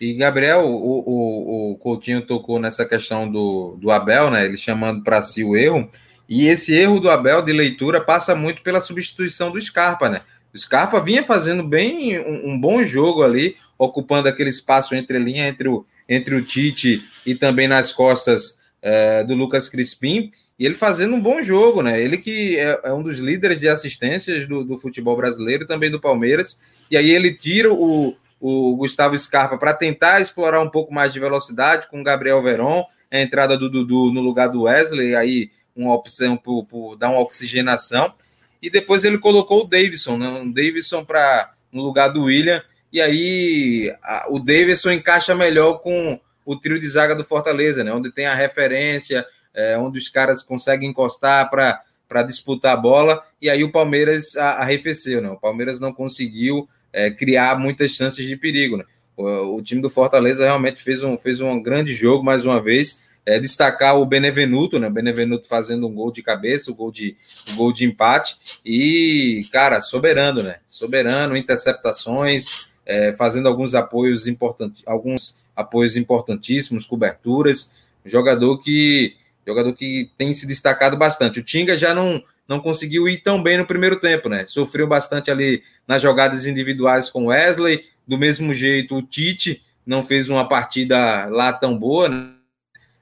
[0.00, 4.44] E, Gabriel, o, o, o Coutinho tocou nessa questão do, do Abel, né?
[4.44, 5.90] Ele chamando para si o erro.
[6.28, 10.22] E esse erro do Abel de leitura passa muito pela substituição do Scarpa, né?
[10.52, 15.48] O Scarpa vinha fazendo bem um, um bom jogo ali, ocupando aquele espaço entre linha,
[15.48, 20.74] entre o, entre o Tite e também nas costas é, do Lucas Crispim, e ele
[20.74, 22.00] fazendo um bom jogo, né?
[22.00, 26.00] Ele que é, é um dos líderes de assistências do, do, futebol brasileiro, também do
[26.00, 26.60] Palmeiras,
[26.90, 31.18] e aí ele tira o, o Gustavo Scarpa para tentar explorar um pouco mais de
[31.18, 35.94] velocidade com o Gabriel Veron, a entrada do Dudu no lugar do Wesley, aí uma
[35.94, 38.12] opção por dar uma oxigenação,
[38.60, 40.28] e depois ele colocou o Davidson, né?
[40.28, 42.62] o Davidson para no lugar do William,
[42.94, 47.92] e aí a, o Davidson encaixa melhor com o trio de zaga do Fortaleza, né?
[47.92, 53.50] Onde tem a referência, é, onde os caras conseguem encostar para disputar a bola, e
[53.50, 55.28] aí o Palmeiras arrefeceu, né?
[55.28, 58.84] O Palmeiras não conseguiu é, criar muitas chances de perigo, né?
[59.16, 63.02] O, time do Fortaleza realmente fez um, fez um grande jogo mais uma vez.
[63.26, 64.88] É, destacar o Benevenuto, né?
[64.88, 67.16] Benevenuto fazendo um gol de cabeça, um gol de,
[67.50, 68.36] um gol de empate.
[68.64, 70.58] E, cara, soberano, né?
[70.68, 77.72] Soberano, interceptações, é, fazendo alguns apoios importantes, alguns apoios importantíssimos, coberturas,
[78.04, 79.16] jogador que
[79.46, 81.40] jogador que tem se destacado bastante.
[81.40, 84.44] O Tinga já não não conseguiu ir tão bem no primeiro tempo, né?
[84.46, 90.28] Sofreu bastante ali nas jogadas individuais com Wesley, do mesmo jeito o Tite não fez
[90.28, 92.34] uma partida lá tão boa, né?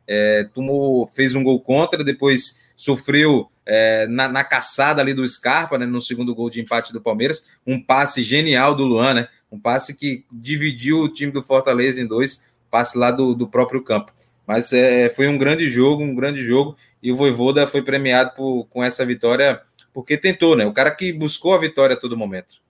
[0.07, 5.79] é, tomou, fez um gol contra, depois sofreu é, na, na, caçada ali do Scarpa,
[5.79, 9.61] né, no segundo gol de empate do Palmeiras, um passe genial do Luan, né, um
[9.61, 14.13] passe que dividiu o time do Fortaleza em dois, passe lá do, do próprio campo.
[14.47, 18.65] Mas é, foi um grande jogo, um grande jogo, e o Voivoda foi premiado por,
[18.65, 19.61] com essa vitória
[19.93, 20.65] porque tentou, né?
[20.65, 22.63] O cara que buscou a vitória a todo momento.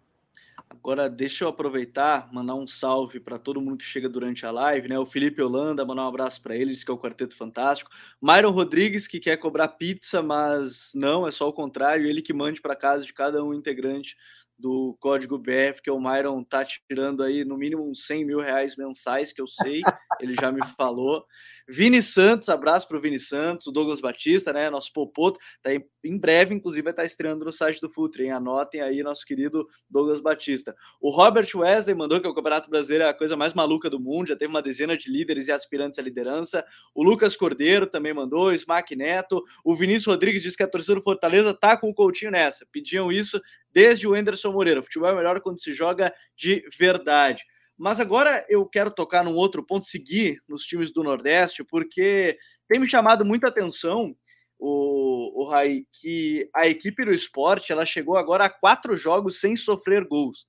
[0.69, 4.89] Agora, deixa eu aproveitar, mandar um salve para todo mundo que chega durante a live,
[4.89, 4.99] né?
[4.99, 7.89] O Felipe Holanda, mandar um abraço para ele, diz que é o Quarteto Fantástico.
[8.21, 12.61] Myron Rodrigues, que quer cobrar pizza, mas não, é só o contrário, ele que mande
[12.61, 14.17] para casa de cada um integrante
[14.59, 18.77] do código BR, porque o Myron tá tirando aí no mínimo uns 100 mil reais
[18.77, 19.83] mensais, que eu sei,
[20.21, 21.27] ele já me falou.
[21.69, 25.85] Vini Santos, abraço para o Vini Santos, o Douglas Batista, né, nosso popoto, tá aí,
[26.05, 28.33] em breve, inclusive, vai estar tá estreando no site do Futre, hein?
[28.33, 30.75] anotem aí nosso querido Douglas Batista.
[31.01, 34.29] O Robert Wesley mandou que o Campeonato Brasileiro é a coisa mais maluca do mundo,
[34.29, 36.65] já teve uma dezena de líderes e aspirantes à liderança.
[36.95, 40.97] O Lucas Cordeiro também mandou, o Smack Neto, o Vinícius Rodrigues disse que a torcida
[40.97, 43.41] do Fortaleza tá com o Coutinho nessa, pediam isso
[43.73, 44.81] desde o Enderson Moreira.
[44.81, 47.45] O futebol é melhor quando se joga de verdade.
[47.83, 52.79] Mas agora eu quero tocar num outro ponto, seguir nos times do Nordeste, porque tem
[52.79, 54.15] me chamado muita atenção
[54.57, 59.57] o, o Rai, que a equipe do esporte ela chegou agora a quatro jogos sem
[59.57, 60.47] sofrer gols.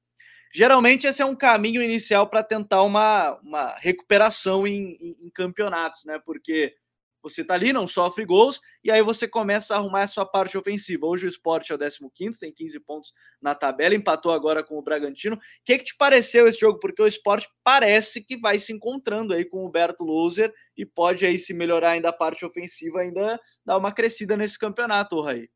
[0.53, 6.05] Geralmente esse é um caminho inicial para tentar uma, uma recuperação em, em, em campeonatos,
[6.05, 6.21] né?
[6.23, 6.75] Porque
[7.23, 10.57] você tá ali, não sofre gols, e aí você começa a arrumar a sua parte
[10.57, 11.07] ofensiva.
[11.07, 14.81] Hoje o Sport é o 15, tem 15 pontos na tabela, empatou agora com o
[14.81, 15.37] Bragantino.
[15.37, 16.79] O que, que te pareceu esse jogo?
[16.79, 21.25] Porque o Sport parece que vai se encontrando aí com o Berto Loser e pode
[21.25, 25.49] aí se melhorar ainda a parte ofensiva, ainda dar uma crescida nesse campeonato, Raí.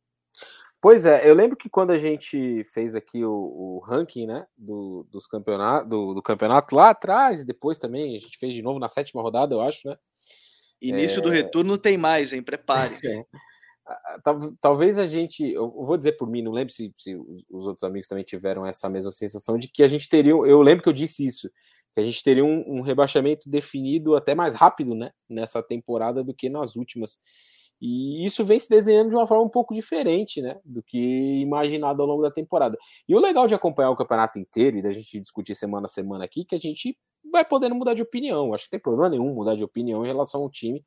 [0.80, 5.08] Pois é, eu lembro que quando a gente fez aqui o, o ranking, né, do,
[5.12, 8.78] dos campeonato, do, do campeonato lá atrás, e depois também a gente fez de novo
[8.80, 9.98] na sétima rodada, eu acho, né?
[10.82, 11.22] Início é...
[11.22, 12.42] do retorno tem mais, hein?
[12.42, 12.96] Prepare.
[14.62, 17.16] Talvez a gente, eu vou dizer por mim, não lembro se, se,
[17.50, 20.84] os outros amigos também tiveram essa mesma sensação de que a gente teria, eu lembro
[20.84, 21.50] que eu disse isso,
[21.94, 26.34] que a gente teria um, um rebaixamento definido até mais rápido, né, nessa temporada do
[26.34, 27.18] que nas últimas.
[27.80, 32.02] E isso vem se desenhando de uma forma um pouco diferente, né, do que imaginado
[32.02, 32.78] ao longo da temporada.
[33.08, 36.26] E o legal de acompanhar o campeonato inteiro e da gente discutir semana a semana
[36.26, 36.98] aqui, que a gente
[37.32, 38.54] vai podendo mudar de opinião.
[38.54, 40.80] Acho que tem problema nenhum mudar de opinião em relação ao time.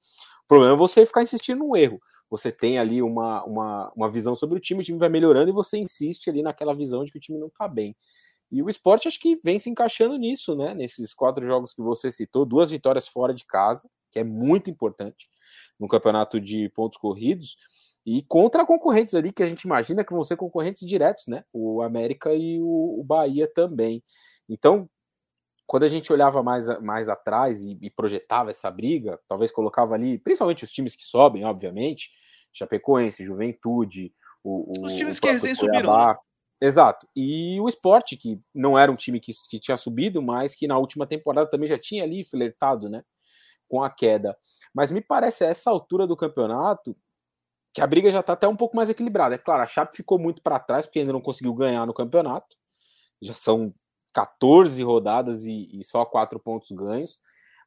[0.44, 2.00] O problema é você ficar insistindo no erro.
[2.28, 5.52] Você tem ali uma, uma, uma visão sobre o time, o time vai melhorando e
[5.52, 7.94] você insiste ali naquela visão de que o time não está bem.
[8.50, 10.74] E o esporte acho que vem se encaixando nisso, né?
[10.74, 15.30] Nesses quatro jogos que você citou, duas vitórias fora de casa, que é muito importante
[15.80, 17.56] no campeonato de pontos corridos,
[18.04, 21.44] e contra concorrentes ali que a gente imagina que vão ser concorrentes diretos, né?
[21.52, 24.02] O América e o, Bahia também.
[24.48, 24.88] Então,
[25.66, 30.18] quando a gente olhava mais, mais atrás e, e, projetava essa briga, talvez colocava ali,
[30.18, 32.10] principalmente os times que sobem, obviamente,
[32.52, 34.12] Chapecoense, Juventude,
[34.42, 35.94] o, os times o que recém subiram.
[35.94, 36.16] Né?
[36.60, 37.06] Exato.
[37.14, 40.78] E o esporte, que não era um time que, que tinha subido, mas que na
[40.78, 43.02] última temporada também já tinha ali flertado, né?
[43.70, 44.36] Com a queda.
[44.74, 46.94] Mas me parece, a essa altura do campeonato,
[47.72, 49.36] que a briga já está até um pouco mais equilibrada.
[49.36, 52.56] É claro, a Chape ficou muito para trás, porque ainda não conseguiu ganhar no campeonato.
[53.22, 53.72] Já são
[54.12, 57.18] 14 rodadas e, e só quatro pontos ganhos.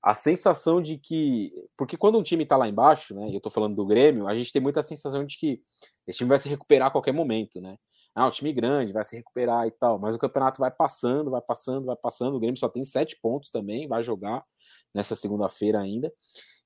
[0.01, 1.53] A sensação de que.
[1.77, 3.29] Porque quando um time está lá embaixo, né?
[3.29, 5.61] E eu estou falando do Grêmio, a gente tem muita sensação de que
[6.05, 7.77] esse time vai se recuperar a qualquer momento, né?
[8.15, 9.97] Ah, um time grande, vai se recuperar e tal.
[9.97, 12.35] Mas o campeonato vai passando, vai passando, vai passando.
[12.35, 14.43] O Grêmio só tem sete pontos também, vai jogar
[14.93, 16.13] nessa segunda-feira ainda.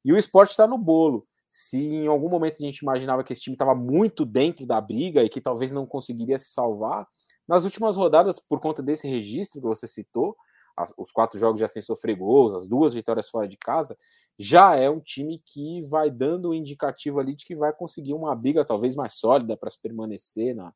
[0.03, 1.25] E o esporte está no bolo.
[1.49, 5.23] Se em algum momento a gente imaginava que esse time estava muito dentro da briga
[5.23, 7.07] e que talvez não conseguiria se salvar,
[7.47, 10.35] nas últimas rodadas, por conta desse registro que você citou,
[10.75, 13.97] as, os quatro jogos já sem sofrer gols, as duas vitórias fora de casa,
[14.37, 18.35] já é um time que vai dando um indicativo ali de que vai conseguir uma
[18.35, 20.73] briga talvez mais sólida para se permanecer na,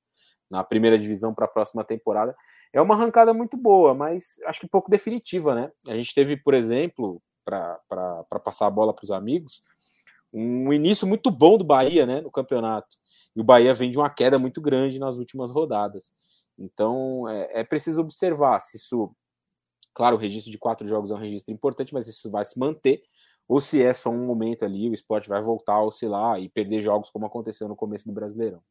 [0.51, 2.35] na primeira divisão para a próxima temporada.
[2.73, 5.71] É uma arrancada muito boa, mas acho que pouco definitiva, né?
[5.87, 9.63] A gente teve, por exemplo, para passar a bola para os amigos,
[10.33, 12.97] um início muito bom do Bahia né, no campeonato.
[13.35, 16.11] E o Bahia vem de uma queda muito grande nas últimas rodadas.
[16.57, 19.13] Então é, é preciso observar se isso.
[19.93, 23.03] Claro, o registro de quatro jogos é um registro importante, mas isso vai se manter,
[23.45, 26.81] ou se é só um momento ali, o esporte vai voltar a oscilar e perder
[26.81, 28.61] jogos como aconteceu no começo do Brasileirão.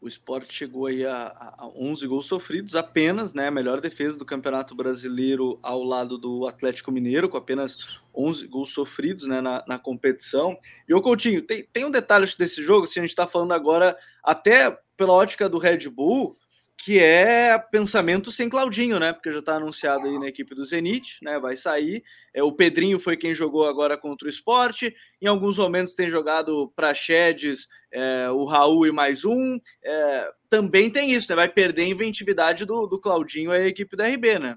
[0.00, 1.26] O esporte chegou aí a,
[1.58, 3.48] a 11 gols sofridos apenas, né?
[3.48, 8.72] A melhor defesa do Campeonato Brasileiro ao lado do Atlético Mineiro, com apenas 11 gols
[8.72, 10.56] sofridos né, na, na competição.
[10.88, 13.94] E o Coutinho, tem, tem um detalhe desse jogo, se a gente está falando agora,
[14.24, 16.38] até pela ótica do Red Bull,
[16.82, 19.12] que é pensamento sem Claudinho, né?
[19.12, 21.38] Porque já está anunciado aí na equipe do Zenit, né?
[21.38, 22.02] Vai sair.
[22.32, 24.96] É, o Pedrinho foi quem jogou agora contra o esporte.
[25.20, 29.60] Em alguns momentos tem jogado para Chedes, é, o Raul e mais um.
[29.84, 31.36] É, também tem isso, né?
[31.36, 34.56] Vai perder a inventividade do, do Claudinho e a equipe da RB, né?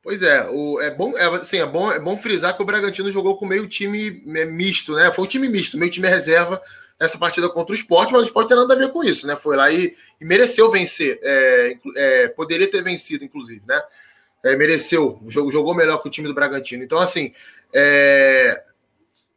[0.00, 3.10] Pois é, o, é bom, é, assim, é bom, é bom frisar que o Bragantino
[3.10, 5.10] jogou com meio time é, misto, né?
[5.10, 6.62] Foi um time misto, meio time reserva
[6.98, 9.36] essa partida contra o esporte, mas o esporte tem nada a ver com isso, né?
[9.36, 11.18] Foi lá e, e mereceu vencer.
[11.22, 13.80] É, é, poderia ter vencido, inclusive, né?
[14.44, 16.84] é, mereceu, jogou, jogou melhor que o time do Bragantino.
[16.84, 17.32] Então, assim,
[17.72, 18.62] é...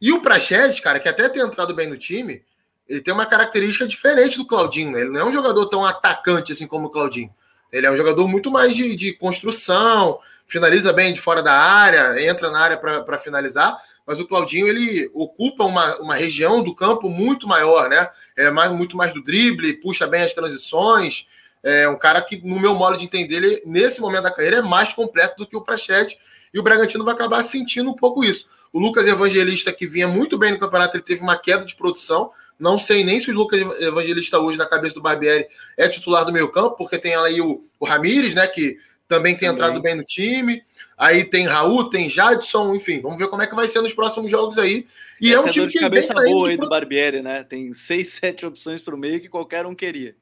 [0.00, 2.42] e o Praxedes, cara, que até tem entrado bem no time,
[2.88, 4.92] ele tem uma característica diferente do Claudinho.
[4.92, 5.00] Né?
[5.00, 7.32] Ele não é um jogador tão atacante assim como o Claudinho.
[7.70, 12.22] Ele é um jogador muito mais de, de construção, finaliza bem de fora da área,
[12.22, 13.78] entra na área para finalizar.
[14.06, 18.10] Mas o Claudinho ele ocupa uma, uma região do campo muito maior, né?
[18.36, 21.26] É mais, muito mais do drible, puxa bem as transições.
[21.62, 24.62] É um cara que, no meu modo de entender, ele, nesse momento da carreira, é
[24.62, 26.18] mais completo do que o Prachete.
[26.52, 28.50] E o Bragantino vai acabar sentindo um pouco isso.
[28.72, 32.32] O Lucas Evangelista, que vinha muito bem no campeonato, ele teve uma queda de produção.
[32.58, 36.32] Não sei nem se o Lucas Evangelista hoje, na cabeça do Barbieri, é titular do
[36.32, 38.46] meio campo, porque tem aí o, o Ramires, né?
[38.46, 39.64] Que também tem também.
[39.64, 40.62] entrado bem no time.
[41.02, 44.30] Aí tem Raul, tem Jadson, enfim, vamos ver como é que vai ser nos próximos
[44.30, 44.86] jogos aí.
[45.20, 47.42] E Essa é um time de cabeça boa aí do Barbieri, né?
[47.42, 50.14] Tem seis, sete opções para o meio que qualquer um queria.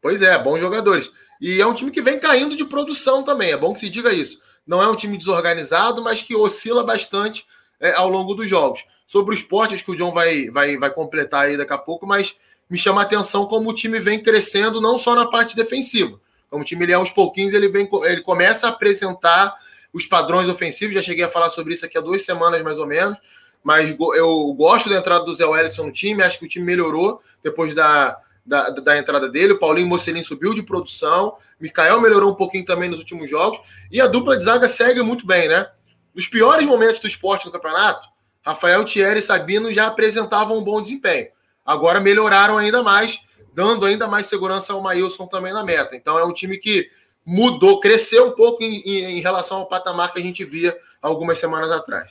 [0.00, 1.10] Pois é, bons jogadores.
[1.40, 4.12] E é um time que vem caindo de produção também, é bom que se diga
[4.12, 4.38] isso.
[4.64, 7.44] Não é um time desorganizado, mas que oscila bastante
[7.80, 8.86] é, ao longo dos jogos.
[9.08, 12.36] Sobre os esportes que o John vai, vai, vai completar aí daqui a pouco, mas
[12.70, 16.20] me chama a atenção como o time vem crescendo, não só na parte defensiva.
[16.48, 19.52] Como o time ele, aos pouquinhos ele, vem, ele começa a apresentar
[19.92, 20.94] os padrões ofensivos.
[20.94, 23.16] Já cheguei a falar sobre isso aqui há duas semanas, mais ou menos.
[23.62, 26.22] Mas eu gosto da entrada do Zé Wellison no time.
[26.22, 29.54] Acho que o time melhorou depois da, da, da entrada dele.
[29.54, 31.36] O Paulinho Mocelin subiu de produção.
[31.60, 33.60] Mikael melhorou um pouquinho também nos últimos jogos.
[33.90, 35.68] E a dupla de zaga segue muito bem, né?
[36.14, 38.08] Nos piores momentos do esporte no campeonato,
[38.42, 41.28] Rafael Thierry e Sabino já apresentavam um bom desempenho.
[41.64, 43.20] Agora melhoraram ainda mais,
[43.54, 45.94] dando ainda mais segurança ao Maílson também na meta.
[45.94, 46.90] Então é um time que
[47.28, 51.38] mudou, cresceu um pouco em, em, em relação ao patamar que a gente via algumas
[51.38, 52.10] semanas atrás.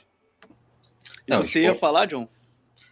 [1.26, 2.28] Não, você ia falar, John?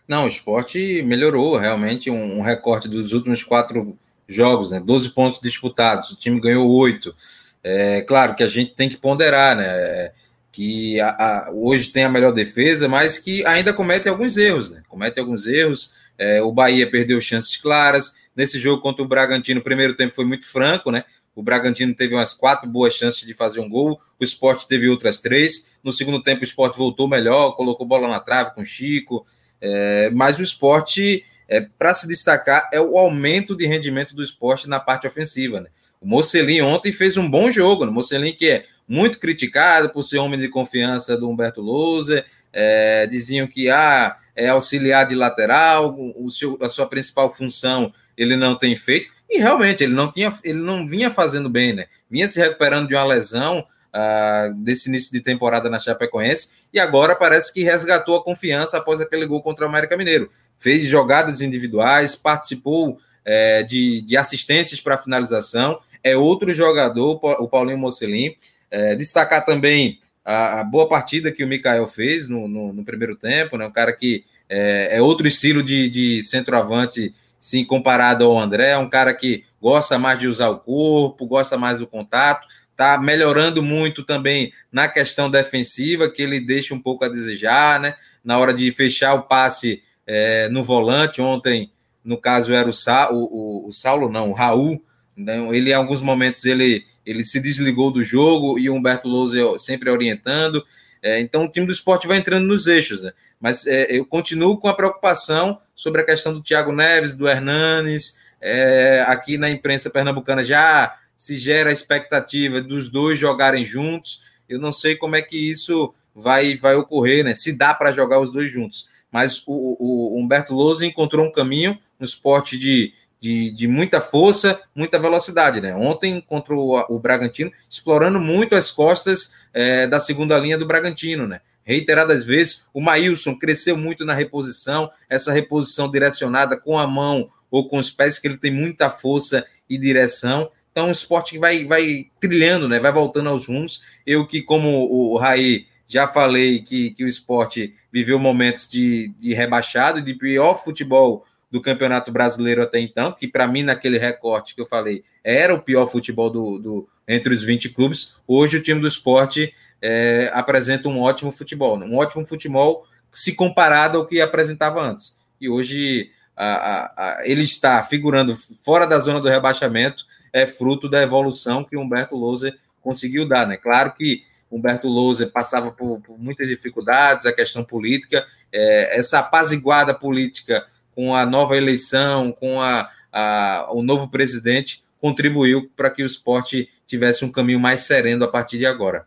[0.08, 3.96] Não, o esporte melhorou realmente um, um, recorte dos últimos quatro
[4.28, 4.80] jogos, né?
[4.80, 7.14] 12 pontos disputados, o time ganhou oito.
[7.62, 10.10] É claro que a gente tem que ponderar, né?
[10.50, 14.82] Que a, a, hoje tem a melhor defesa, mas que ainda comete alguns erros, né?
[14.88, 15.92] Comete alguns erros.
[16.18, 18.14] É, o Bahia perdeu chances claras.
[18.34, 21.04] Nesse jogo contra o Bragantino, o primeiro tempo foi muito franco, né?
[21.36, 25.20] O Bragantino teve umas quatro boas chances de fazer um gol, o esporte teve outras
[25.20, 25.68] três.
[25.84, 29.26] No segundo tempo, o esporte voltou melhor, colocou bola na trave com o Chico,
[29.60, 34.66] é, mas o esporte, é, para se destacar, é o aumento de rendimento do esporte
[34.66, 35.60] na parte ofensiva.
[35.60, 35.68] Né?
[36.00, 37.84] O Mocelin ontem fez um bom jogo.
[37.84, 37.90] Né?
[37.90, 43.06] O Mocelin, que é muito criticado por ser homem de confiança do Humberto Louser, é,
[43.06, 48.56] diziam que ah, é auxiliar de lateral, o seu, a sua principal função ele não
[48.56, 49.15] tem feito.
[49.28, 51.86] E realmente ele não tinha, ele não vinha fazendo bem, né?
[52.10, 57.14] Vinha se recuperando de uma lesão uh, desse início de temporada na Chapecoense e agora
[57.14, 60.30] parece que resgatou a confiança após aquele gol contra o América Mineiro.
[60.58, 65.80] Fez jogadas individuais, participou é, de, de, assistências para finalização.
[66.02, 68.34] É outro jogador, o Paulinho Mocelin.
[68.70, 73.16] É, destacar também a, a, boa partida que o Mikael fez no, no, no primeiro
[73.16, 73.66] tempo, né?
[73.66, 78.70] Um cara que é, é outro estilo de, de centroavante, sim, comparado ao André.
[78.70, 82.46] É um cara que gosta mais de usar o corpo, gosta mais do contato,
[82.76, 87.94] Está melhorando muito também na questão defensiva, que ele deixa um pouco a desejar, né?
[88.22, 91.72] Na hora de fechar o passe é, no volante, ontem,
[92.04, 94.84] no caso, era o, Sa o, o, o Saulo, não, o Raul.
[95.16, 95.38] Né?
[95.56, 99.88] Ele, em alguns momentos, ele, ele se desligou do jogo e o Humberto Lousa sempre
[99.88, 100.62] orientando.
[101.06, 103.12] É, então, o time do esporte vai entrando nos eixos, né?
[103.40, 108.18] Mas é, eu continuo com a preocupação sobre a questão do Thiago Neves, do Hernanes.
[108.40, 114.24] É, aqui na imprensa pernambucana já se gera a expectativa dos dois jogarem juntos.
[114.48, 117.36] Eu não sei como é que isso vai, vai ocorrer, né?
[117.36, 118.88] Se dá para jogar os dois juntos.
[119.08, 124.60] Mas o, o Humberto Lousa encontrou um caminho no esporte de, de, de, muita força,
[124.74, 125.74] muita velocidade, né?
[125.74, 131.26] Ontem contra o, o Bragantino, explorando muito as costas é, da segunda linha do Bragantino,
[131.26, 131.40] né?
[131.64, 137.68] Reiteradas vezes, o Maílson cresceu muito na reposição, essa reposição direcionada com a mão ou
[137.68, 140.50] com os pés, que ele tem muita força e direção.
[140.70, 142.78] Então, o esporte vai, vai trilhando, né?
[142.78, 143.82] vai voltando aos rumos.
[144.06, 149.34] Eu que, como o Raí, já falei que, que o esporte viveu momentos de, de
[149.34, 151.24] rebaixado, de pior futebol
[151.56, 155.62] do Campeonato Brasileiro até então, que para mim, naquele recorte que eu falei, era o
[155.62, 158.14] pior futebol do, do entre os 20 clubes.
[158.26, 161.86] Hoje, o time do esporte é, apresenta um ótimo futebol, né?
[161.86, 165.16] um ótimo futebol se comparado ao que apresentava antes.
[165.40, 170.04] E hoje a, a, a, ele está figurando fora da zona do rebaixamento
[170.34, 173.56] é fruto da evolução que Humberto Louser conseguiu dar, né?
[173.56, 179.94] Claro que Humberto Louser passava por, por muitas dificuldades, a questão política, é, essa apaziguada
[179.94, 180.66] política
[180.96, 186.70] com a nova eleição, com a, a, o novo presidente, contribuiu para que o esporte
[186.86, 189.06] tivesse um caminho mais sereno a partir de agora.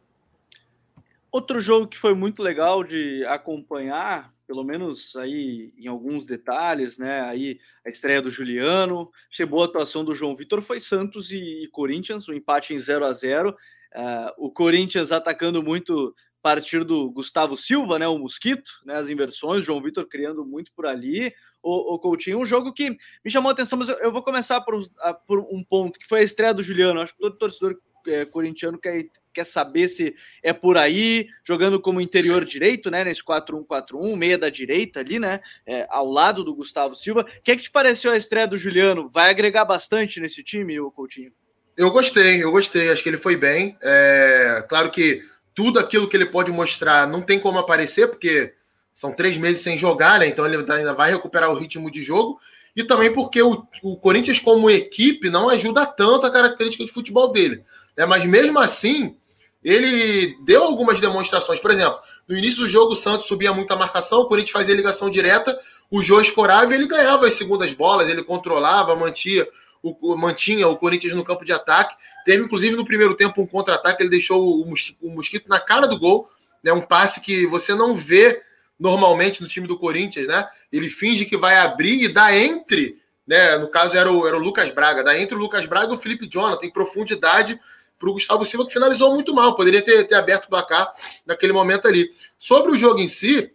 [1.32, 7.22] Outro jogo que foi muito legal de acompanhar, pelo menos aí em alguns detalhes, né?
[7.22, 11.68] Aí a estreia do Juliano, achei boa a atuação do João Vitor, foi Santos e,
[11.72, 13.56] Corinthians, um empate em 0 a 0 uh,
[13.96, 18.08] ah, O Corinthians atacando muito partir do Gustavo Silva, né?
[18.08, 18.96] O Mosquito, né?
[18.96, 21.34] As inversões, João Vitor criando muito por ali.
[21.62, 22.92] O, o Coutinho, um jogo que
[23.24, 24.80] me chamou a atenção, mas eu, eu vou começar por,
[25.28, 27.02] por, um ponto, que foi a estreia do Juliano.
[27.02, 27.78] Acho que todo torcedor
[28.08, 33.04] é, corintiano quer, quer saber se é por aí, jogando como interior direito, né?
[33.04, 35.42] Nesse 4-1-4-1, meia da direita ali, né?
[35.66, 37.22] É, ao lado do Gustavo Silva.
[37.22, 39.10] O que é que te pareceu a estreia do Juliano?
[39.10, 41.32] Vai agregar bastante nesse time, o Coutinho?
[41.76, 42.90] Eu gostei, eu gostei.
[42.90, 43.78] Acho que ele foi bem.
[43.82, 45.24] É, claro que
[45.60, 48.54] tudo aquilo que ele pode mostrar não tem como aparecer, porque
[48.94, 50.26] são três meses sem jogar, né?
[50.26, 52.40] Então ele ainda vai recuperar o ritmo de jogo.
[52.74, 57.30] E também porque o, o Corinthians, como equipe, não ajuda tanto a característica de futebol
[57.34, 57.62] dele.
[57.98, 58.06] Né?
[58.06, 59.18] Mas mesmo assim,
[59.62, 61.60] ele deu algumas demonstrações.
[61.60, 65.10] Por exemplo, no início do jogo, o Santos subia muita marcação, o Corinthians fazia ligação
[65.10, 65.60] direta,
[65.92, 69.46] o Jô escorava e ele ganhava as segundas bolas, ele controlava, mantinha
[69.84, 71.96] o, mantinha o Corinthians no campo de ataque.
[72.26, 76.30] Teve, inclusive, no primeiro tempo, um contra-ataque, ele deixou o, Mosquito na cara do gol,
[76.64, 76.72] né?
[76.74, 78.42] um passe que você não vê
[78.80, 80.48] normalmente no time do Corinthians, né?
[80.72, 82.98] Ele finge que vai abrir e dá entre,
[83.28, 83.58] né?
[83.58, 86.00] No caso era o, era o Lucas Braga, dá entre o Lucas Braga e o
[86.00, 87.60] Felipe Jonathan, tem profundidade
[88.00, 89.56] para o Gustavo Silva, que finalizou muito mal.
[89.56, 90.94] Poderia ter, ter aberto o placar
[91.26, 92.10] naquele momento ali.
[92.38, 93.52] Sobre o jogo em si,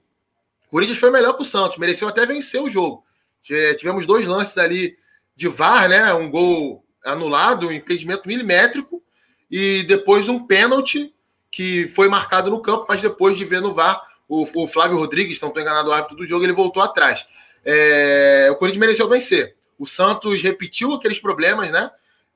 [0.67, 3.03] o Corinthians foi melhor que o Santos, mereceu até vencer o jogo.
[3.43, 4.97] Tivemos dois lances ali
[5.35, 6.12] de VAR, né?
[6.12, 9.03] Um gol anulado, um impedimento milimétrico,
[9.51, 11.15] e depois um pênalti
[11.51, 15.41] que foi marcado no campo, mas depois de ver no VAR, o, o Flávio Rodrigues,
[15.41, 17.27] não estou enganado o árbitro do jogo, ele voltou atrás.
[17.65, 19.55] É, o Corinthians mereceu vencer.
[19.79, 21.91] O Santos repetiu aqueles problemas, né?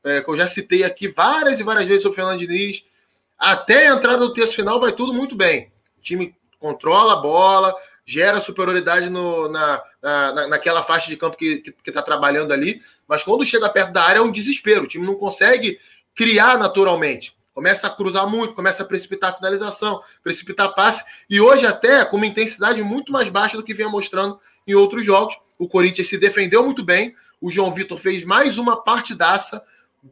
[0.04, 2.84] é, que eu já citei aqui várias e várias vezes o Fernando Diniz,
[3.38, 5.72] até a entrada do terço final vai tudo muito bem.
[5.98, 11.74] O time controla a bola, gera superioridade no, na, na, naquela faixa de campo que
[11.86, 14.84] está trabalhando ali, mas quando chega perto da área é um desespero.
[14.84, 15.78] O time não consegue
[16.14, 17.36] criar naturalmente.
[17.52, 22.16] Começa a cruzar muito, começa a precipitar a finalização, precipitar passe, e hoje até com
[22.16, 25.36] uma intensidade muito mais baixa do que vinha mostrando em outros jogos.
[25.58, 29.60] O Corinthians se defendeu muito bem, o João Vitor fez mais uma partidaça,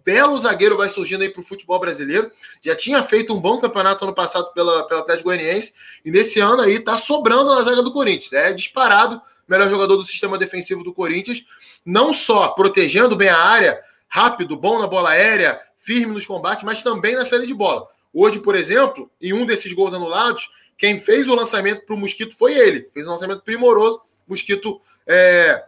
[0.05, 2.31] belo zagueiro vai surgindo aí para o futebol brasileiro.
[2.61, 5.73] Já tinha feito um bom campeonato ano passado pela, pela Atlético Goianiense
[6.05, 8.33] e nesse ano aí está sobrando na zaga do Corinthians.
[8.33, 11.45] É disparado melhor jogador do sistema defensivo do Corinthians,
[11.85, 16.83] não só protegendo bem a área, rápido, bom na bola aérea, firme nos combates, mas
[16.83, 17.87] também na saída de bola.
[18.13, 22.37] Hoje, por exemplo, em um desses gols anulados, quem fez o lançamento para o Mosquito
[22.37, 22.89] foi ele.
[22.93, 24.01] Fez um lançamento primoroso.
[24.27, 25.63] Mosquito é,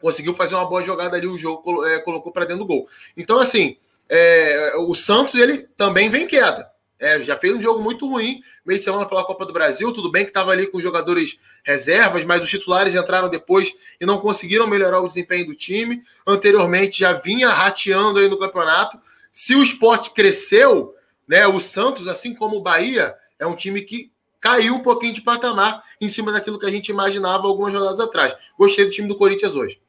[0.00, 2.88] conseguiu fazer uma boa jogada ali, o jogo é, colocou para dentro do gol.
[3.16, 3.76] Então, assim,
[4.08, 6.70] é, o Santos ele também vem queda.
[6.98, 9.92] É, já fez um jogo muito ruim, meio de semana pela Copa do Brasil.
[9.92, 14.18] Tudo bem que estava ali com jogadores reservas, mas os titulares entraram depois e não
[14.18, 16.02] conseguiram melhorar o desempenho do time.
[16.26, 18.98] Anteriormente já vinha rateando aí no campeonato.
[19.32, 20.94] Se o esporte cresceu,
[21.26, 25.20] né, o Santos, assim como o Bahia, é um time que caiu um pouquinho de
[25.20, 28.34] patamar em cima daquilo que a gente imaginava algumas jornadas atrás.
[28.58, 29.80] Gostei do time do Corinthians hoje.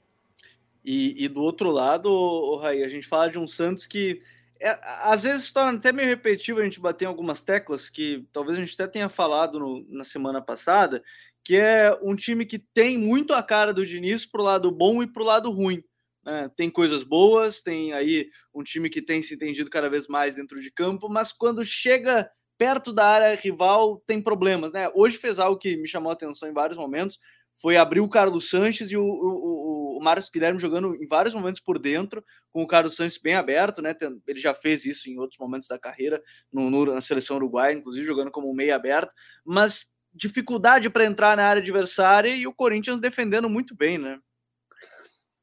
[0.84, 4.22] E, e do outro lado, o Raí, a gente fala de um Santos que
[4.62, 8.58] é, às vezes torna até meio repetitivo a gente bater em algumas teclas que talvez
[8.58, 11.02] a gente até tenha falado no, na semana passada,
[11.44, 15.08] que é um time que tem muito a cara do Diniz pro lado bom e
[15.08, 15.82] pro lado ruim.
[16.26, 16.52] Né?
[16.56, 20.62] Tem coisas boas, tem aí um time que tem se entendido cada vez mais dentro
[20.62, 24.92] de campo, mas quando chega perto da área rival tem problemas, né?
[24.94, 27.18] Hoje fez algo que me chamou a atenção em vários momentos,
[27.62, 31.60] foi abrir o Carlos Sanches e o, o, o Marcos Guilherme jogando em vários momentos
[31.60, 33.96] por dentro, com o Carlos Sanches bem aberto, né?
[34.28, 36.22] Ele já fez isso em outros momentos da carreira,
[36.52, 39.14] no, no na seleção uruguaia, inclusive jogando como meio aberto,
[39.46, 44.20] mas dificuldade para entrar na área adversária e o Corinthians defendendo muito bem, né?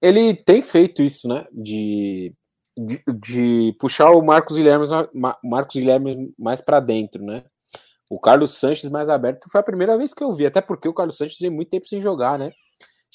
[0.00, 1.46] Ele tem feito isso, né?
[1.52, 2.30] De,
[2.76, 4.86] de, de puxar o Marcos Guilherme,
[5.42, 7.44] Marcos Guilherme mais para dentro, né?
[8.10, 10.94] O Carlos Sanches mais aberto foi a primeira vez que eu vi, até porque o
[10.94, 12.52] Carlos Sanches tem muito tempo sem jogar, né?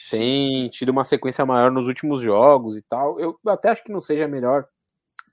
[0.09, 3.19] Tem tido uma sequência maior nos últimos jogos e tal.
[3.19, 4.67] Eu até acho que não seja a melhor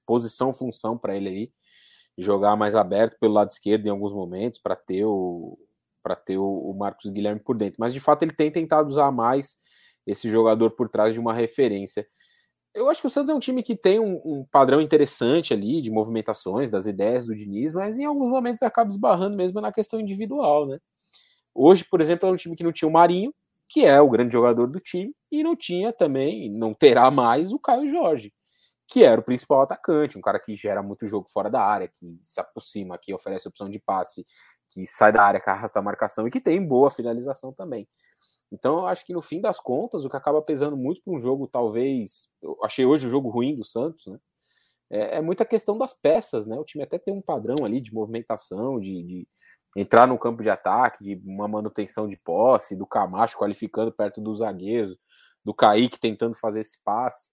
[0.07, 1.49] posição, função para ele aí,
[2.17, 5.59] jogar mais aberto pelo lado esquerdo em alguns momentos para ter o
[6.03, 7.77] para ter o, Marcos Guilherme por dentro.
[7.79, 9.57] Mas de fato ele tem tentado usar mais
[10.07, 12.07] esse jogador por trás de uma referência
[12.79, 15.83] eu acho que o Santos é um time que tem um, um, padrão interessante ali
[15.83, 19.99] de movimentações, das ideias do Diniz, mas em alguns momentos acaba esbarrando mesmo na questão
[19.99, 20.79] individual, né?
[21.55, 23.33] Hoje, por exemplo, é um time que não tinha o Marinho,
[23.69, 27.59] que é o grande jogador do time, e não tinha também, não terá mais o
[27.59, 28.33] Caio Jorge.
[28.89, 32.19] que era o principal atacante, um cara que gera muito jogo fora da área, que
[32.23, 34.25] se aproxima, que oferece opção de passe,
[34.71, 37.87] que sai da área, que arrasta a marcação e que tem boa finalização também.
[38.51, 41.21] Então, eu acho que no fim das contas, o que acaba pesando muito para um
[41.21, 42.29] jogo, talvez.
[42.43, 44.19] Eu achei hoje o jogo ruim do Santos, né?
[44.91, 46.57] É, é, muita questão das peças, né?
[46.59, 49.29] O time até tem um padrão ali de movimentação, de, de
[49.79, 54.39] entrar no campo de ataque, de uma manutenção de posse, do Camacho qualificando perto dos
[54.39, 54.97] zagueiros,
[55.45, 57.31] do Kaique tentando fazer esse passe.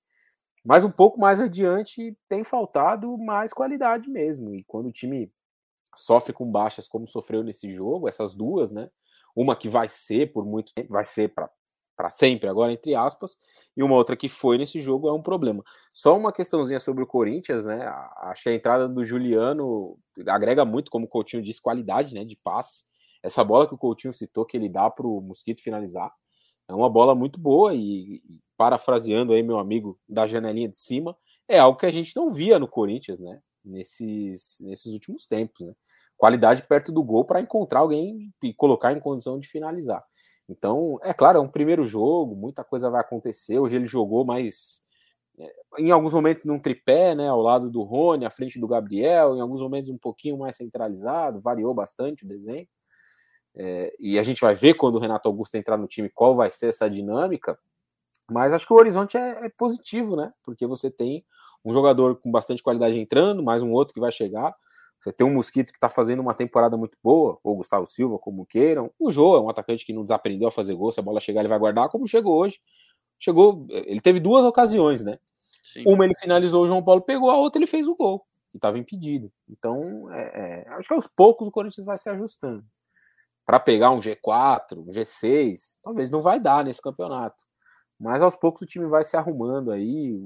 [0.64, 4.54] Mas um pouco mais adiante tem faltado mais qualidade mesmo.
[4.54, 5.32] E quando o time
[5.96, 8.90] sofre com baixas como sofreu nesse jogo, essas duas, né?
[9.36, 11.50] Uma que vai ser por muito tempo, vai ser para
[12.12, 13.38] sempre, agora entre aspas,
[13.76, 15.64] e uma outra que foi nesse jogo é um problema.
[15.90, 17.86] Só uma questãozinha sobre o Corinthians, né?
[18.42, 22.84] Que a entrada do Juliano agrega muito, como o Coutinho disse, qualidade né, de passe.
[23.24, 26.12] Essa bola que o Coutinho citou, que ele dá para o Mosquito finalizar,
[26.68, 31.16] é uma bola muito boa e, e, parafraseando aí meu amigo da janelinha de cima,
[31.48, 33.42] é algo que a gente não via no Corinthians, né?
[33.64, 35.74] Nesses, nesses últimos tempos, né?
[36.18, 40.04] qualidade perto do gol para encontrar alguém e colocar em condição de finalizar.
[40.48, 43.60] Então, é claro, é um primeiro jogo, muita coisa vai acontecer.
[43.60, 44.82] Hoje ele jogou mais
[45.38, 49.36] é, em alguns momentos num tripé, né, ao lado do Rony, à frente do Gabriel,
[49.36, 52.68] em alguns momentos um pouquinho mais centralizado, variou bastante o desenho.
[53.58, 56.50] É, e a gente vai ver quando o Renato Augusto entrar no time qual vai
[56.50, 57.58] ser essa dinâmica.
[58.30, 60.34] Mas acho que o horizonte é, é positivo, né?
[60.44, 61.24] Porque você tem
[61.64, 64.54] um jogador com bastante qualidade entrando, mais um outro que vai chegar.
[65.06, 68.44] Você tem um Mosquito que está fazendo uma temporada muito boa, ou Gustavo Silva, como
[68.44, 68.92] queiram.
[68.98, 71.42] O Jô é um atacante que não desaprendeu a fazer gol, se a bola chegar
[71.42, 72.60] ele vai guardar, como chegou hoje.
[73.20, 75.20] Chegou, ele teve duas ocasiões, né?
[75.62, 75.84] Sim.
[75.86, 78.80] Uma ele finalizou, o João Paulo pegou, a outra ele fez o gol, que estava
[78.80, 79.32] impedido.
[79.48, 82.66] Então, é, é, acho que aos poucos o Corinthians vai se ajustando.
[83.46, 87.46] Para pegar um G4, um G6, talvez não vai dar nesse campeonato.
[88.00, 90.20] Mas aos poucos o time vai se arrumando aí.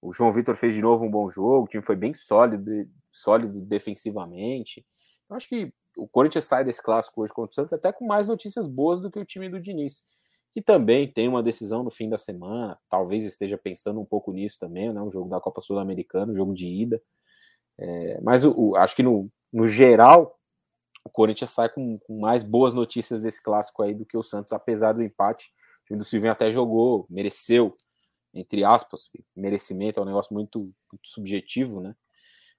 [0.00, 3.60] O João Vitor fez de novo um bom jogo, o time foi bem sólido, sólido
[3.60, 4.84] defensivamente.
[5.28, 8.28] Eu acho que o Corinthians sai desse clássico hoje contra o Santos até com mais
[8.28, 10.04] notícias boas do que o time do Diniz,
[10.52, 14.58] que também tem uma decisão no fim da semana, talvez esteja pensando um pouco nisso
[14.58, 15.00] também, né?
[15.00, 17.00] Um jogo da Copa Sul-Americana, um jogo de ida.
[17.78, 20.38] É, mas o, o, acho que no, no geral,
[21.04, 24.52] o Corinthians sai com, com, mais boas notícias desse clássico aí do que o Santos,
[24.52, 25.52] apesar do empate.
[25.82, 27.74] O time do Silvinho até jogou, mereceu,
[28.36, 31.94] entre aspas, merecimento é um negócio muito, muito subjetivo, né?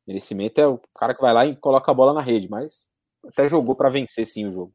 [0.08, 2.88] Merecimento é o cara que vai lá e coloca a bola na rede, mas
[3.26, 4.74] até jogou para vencer sim o jogo.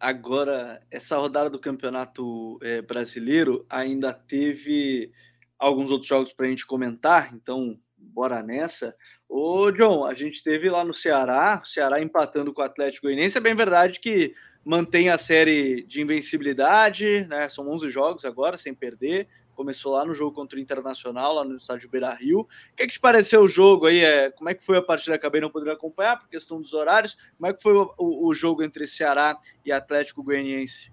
[0.00, 5.10] Agora, essa rodada do Campeonato é, Brasileiro ainda teve
[5.58, 8.94] alguns outros jogos para a gente comentar, então bora nessa.
[9.28, 13.38] Ô, John, a gente teve lá no Ceará, o Ceará empatando com o Atlético Goianiense.
[13.38, 17.48] É bem verdade que mantém a série de invencibilidade, né?
[17.48, 19.28] São 11 jogos agora sem perder
[19.58, 22.42] começou lá no jogo contra o Internacional, lá no estádio Beira Rio.
[22.42, 22.46] O
[22.76, 24.04] que, é que te pareceu o jogo aí?
[24.04, 25.16] É, como é que foi a partida?
[25.16, 27.16] Acabei não podendo acompanhar por questão dos horários.
[27.36, 29.36] Como é que foi o, o, jogo entre Ceará
[29.66, 30.92] e Atlético Goianiense?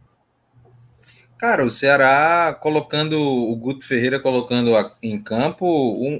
[1.37, 4.71] Cara, o Ceará colocando o Guto Ferreira colocando
[5.03, 6.19] em campo um,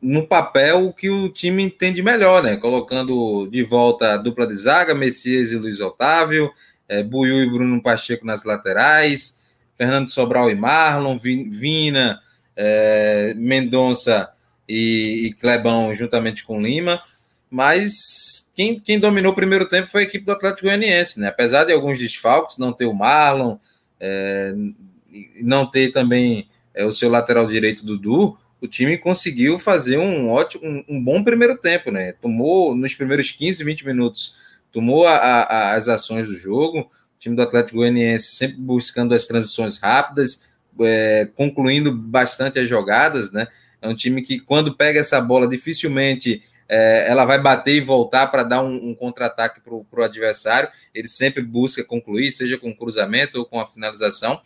[0.00, 2.56] no papel o que o time entende melhor, né?
[2.56, 6.50] Colocando de volta a dupla de zaga, Messias e Luiz Otávio,
[6.88, 9.36] é, Buiu e Bruno Pacheco nas laterais,
[9.78, 12.20] Fernando Sobral e Marlon, Vina,
[12.56, 14.28] é, Mendonça
[14.68, 17.00] e, e, Clebão juntamente com Lima,
[17.48, 21.28] mas quem, quem, dominou o primeiro tempo foi a equipe do Atlético Goianiense, né?
[21.28, 23.56] Apesar de alguns desfalques, não ter o Marlon,
[24.00, 24.52] é,
[25.40, 30.64] não ter também é, o seu lateral direito Dudu, o time conseguiu fazer um ótimo,
[30.66, 32.12] um, um, bom primeiro tempo, né?
[32.20, 34.36] Tomou nos primeiros 15, 20 minutos,
[34.72, 39.26] tomou a, a, as ações do jogo, o time do Atlético Goianiense sempre buscando as
[39.26, 40.44] transições rápidas,
[40.80, 43.48] é, concluindo bastante as jogadas, né?
[43.82, 48.28] É um time que, quando pega essa bola, dificilmente é, ela vai bater e voltar
[48.28, 50.68] para dar um, um contra-ataque para o adversário.
[50.94, 54.40] Ele sempre busca concluir, seja com cruzamento ou com a finalização.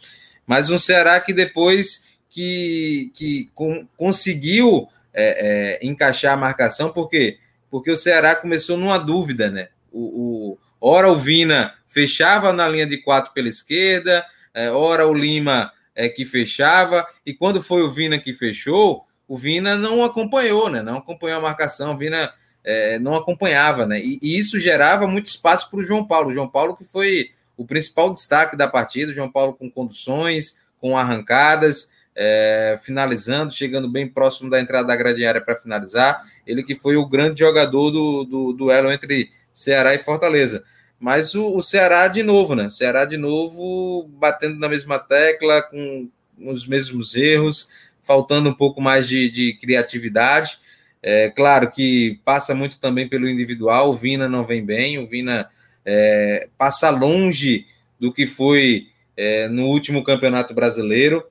[0.46, 7.08] Mas um Ceará que depois que, que com, conseguiu é, é, encaixar a marcação, por
[7.08, 7.38] quê?
[7.70, 9.68] Porque o Ceará começou numa dúvida, né?
[9.90, 14.24] O, o, ora o Vina fechava na linha de quatro pela esquerda,
[14.54, 19.36] é, ora o Lima é, que fechava, e quando foi o Vina que fechou, o
[19.36, 20.82] Vina não acompanhou, né?
[20.82, 22.32] Não acompanhou a marcação, o Vina
[22.64, 24.00] é, não acompanhava, né?
[24.00, 26.30] E, e isso gerava muito espaço para o João Paulo.
[26.30, 30.60] O João Paulo que foi o principal destaque da partida, o João Paulo com conduções,
[30.80, 36.24] com arrancadas, é, finalizando, chegando bem próximo da entrada da grande área para finalizar.
[36.46, 40.64] Ele que foi o grande jogador do, do duelo entre Ceará e Fortaleza.
[41.02, 42.70] Mas o, o Ceará de novo, né?
[42.70, 47.68] Ceará de novo batendo na mesma tecla, com os mesmos erros,
[48.04, 50.60] faltando um pouco mais de, de criatividade.
[51.02, 53.90] É claro que passa muito também pelo individual.
[53.90, 55.50] O Vina não vem bem, o Vina
[55.84, 57.66] é, passa longe
[57.98, 58.86] do que foi
[59.16, 61.24] é, no último campeonato brasileiro.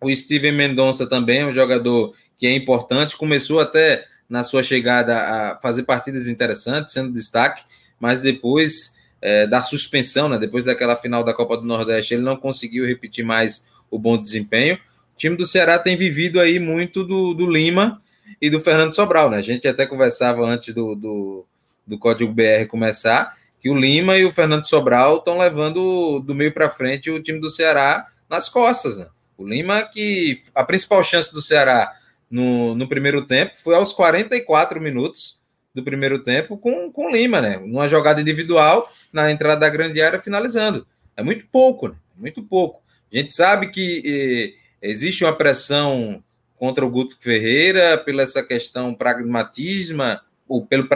[0.00, 5.16] O Steven Mendonça também é um jogador que é importante, começou até na sua chegada
[5.16, 7.62] a fazer partidas interessantes, sendo destaque,
[8.00, 12.36] mas depois é, da suspensão, né, depois daquela final da Copa do Nordeste, ele não
[12.36, 14.76] conseguiu repetir mais o bom desempenho.
[15.14, 18.00] O time do Ceará tem vivido aí muito do, do Lima
[18.40, 19.36] e do Fernando Sobral, né?
[19.36, 21.46] A gente até conversava antes do, do,
[21.86, 26.52] do Código BR começar, que o Lima e o Fernando Sobral estão levando do meio
[26.52, 29.06] para frente o time do Ceará nas costas, né?
[29.36, 31.94] O Lima, que a principal chance do Ceará
[32.30, 35.39] no, no primeiro tempo foi aos 44 minutos
[35.74, 37.58] do primeiro tempo com, com Lima, né?
[37.58, 40.86] Numa jogada individual, na entrada da grande área, finalizando.
[41.16, 41.94] É muito pouco, né?
[42.16, 42.82] Muito pouco.
[43.12, 46.22] A gente sabe que eh, existe uma pressão
[46.56, 50.02] contra o Guto Ferreira pela essa questão pragmatismo,
[50.46, 50.88] ou pelo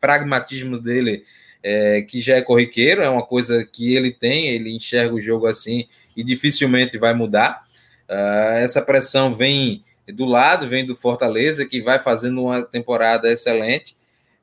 [0.00, 1.24] pragmatismo dele,
[1.62, 5.46] é, que já é corriqueiro, é uma coisa que ele tem, ele enxerga o jogo
[5.46, 7.62] assim e dificilmente vai mudar.
[8.08, 13.96] Uh, essa pressão vem do lado, vem do Fortaleza, que vai fazendo uma temporada excelente,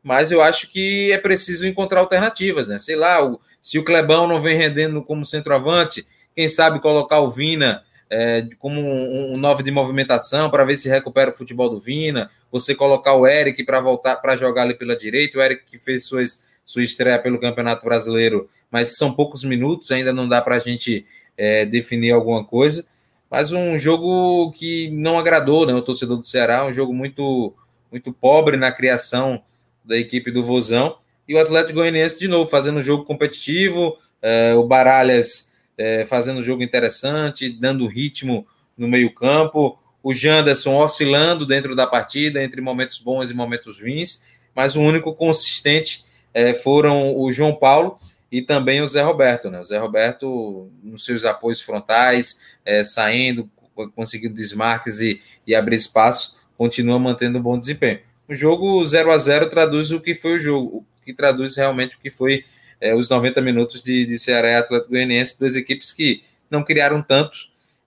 [0.06, 2.78] mas eu acho que é preciso encontrar alternativas, né?
[2.78, 7.32] Sei lá, o, se o Clebão não vem rendendo como centroavante, quem sabe colocar o
[7.32, 11.80] Vina é, como um, um novo de movimentação para ver se recupera o futebol do
[11.80, 15.80] Vina, você colocar o Eric para voltar para jogar ali pela direita, o Eric que
[15.80, 20.58] fez suas, sua estreia pelo Campeonato Brasileiro, mas são poucos minutos, ainda não dá para
[20.58, 21.04] a gente
[21.36, 22.86] é, definir alguma coisa.
[23.28, 27.56] Mas um jogo que não agradou né, o torcedor do Ceará, um jogo muito,
[27.92, 29.42] muito pobre na criação
[29.86, 30.98] da equipe do Vozão.
[31.28, 36.40] E o Atlético Goianiense, de novo, fazendo um jogo competitivo, é, o Baralhas é, fazendo
[36.40, 43.00] um jogo interessante, dando ritmo no meio-campo, o Janderson oscilando dentro da partida, entre momentos
[43.00, 44.24] bons e momentos ruins,
[44.54, 47.98] mas o único consistente é, foram o João Paulo
[48.32, 49.50] e também o Zé Roberto.
[49.50, 49.60] Né?
[49.60, 53.50] O Zé Roberto, nos seus apoios frontais, é, saindo,
[53.96, 58.00] conseguindo desmarques e, e abrir espaço, continua mantendo um bom desempenho.
[58.28, 62.00] O jogo 0 a 0 traduz o que foi o jogo, que traduz realmente o
[62.00, 62.44] que foi
[62.82, 67.02] é, os 90 minutos de, de Ceará e Atlético Goianiense, duas equipes que não criaram
[67.02, 67.38] tanto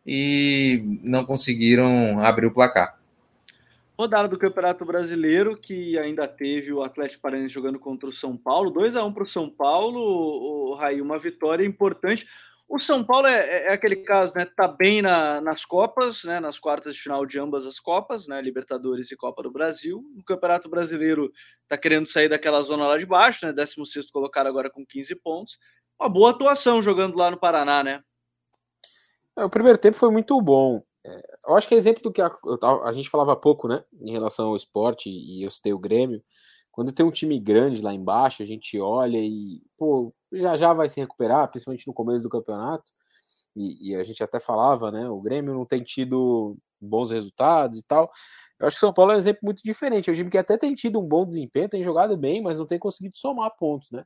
[0.07, 2.99] e não conseguiram abrir o placar.
[3.99, 8.71] Rodada do Campeonato Brasileiro, que ainda teve o Atlético Paranaense jogando contra o São Paulo,
[8.71, 12.25] 2 a 1 para o São Paulo, o Raí, uma vitória importante.
[12.69, 14.45] O São Paulo é, é, é, aquele caso, né?
[14.45, 16.39] Tá bem na, nas Copas, né?
[16.39, 18.43] Nas quartas de final de ambas as Copas, né?
[18.43, 20.05] Libertadores e Copa do Brasil.
[20.15, 21.33] No Campeonato Brasileiro
[21.67, 23.55] tá querendo sair daquela zona lá de baixo, né?
[23.55, 25.59] 16 colocado agora com 15 pontos.
[25.99, 28.03] Uma boa atuação jogando lá no Paraná, né?
[29.39, 30.83] É, o primeiro tempo foi muito bom.
[31.07, 32.31] É, eu acho que é exemplo do que a,
[32.85, 33.83] a, gente falava pouco, né?
[33.99, 36.23] Em relação ao esporte, e eu citei o Grêmio.
[36.79, 40.89] Quando tem um time grande lá embaixo, a gente olha e, pô, já já vai
[40.89, 42.93] se recuperar, principalmente no começo do campeonato.
[43.57, 45.11] E, e, a gente até falava, né?
[45.11, 48.09] O Grêmio não tem tido bons resultados e tal.
[48.61, 50.09] Eu acho que o São Paulo é um exemplo muito diferente.
[50.09, 52.67] É um time que até tem tido um bom desempenho, tem jogado bem, mas não
[52.67, 54.05] tem conseguido somar pontos, né?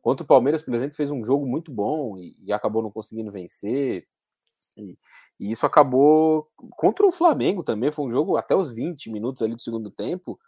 [0.00, 3.30] Contra o Palmeiras, por exemplo, fez um jogo muito bom e, e acabou não conseguindo
[3.30, 4.08] vencer.
[4.78, 4.96] E,
[5.38, 7.92] e, isso acabou contra o Flamengo também.
[7.92, 10.40] Foi um jogo até os 20 minutos ali do segundo tempo.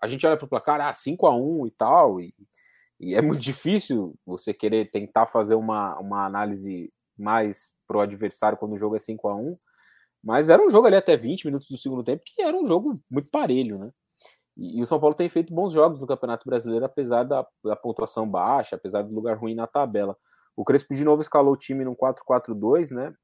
[0.00, 2.20] A gente olha para o placar, ah, 5 a 1 e tal.
[2.20, 2.34] E,
[3.00, 8.74] e é muito difícil você querer tentar fazer uma, uma análise mais pro adversário quando
[8.74, 9.56] o jogo é 5 a 1
[10.22, 12.92] mas era um jogo ali até 20 minutos do segundo tempo, que era um jogo
[13.10, 13.90] muito parelho, né?
[14.56, 17.76] E, e o São Paulo tem feito bons jogos no Campeonato Brasileiro, apesar da, da
[17.76, 20.16] pontuação baixa, apesar do lugar ruim na tabela.
[20.56, 23.14] O Crespo de novo escalou o time num 4-4-2, né?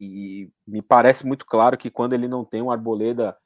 [0.00, 3.36] E me parece muito claro que quando ele não tem um Arboleda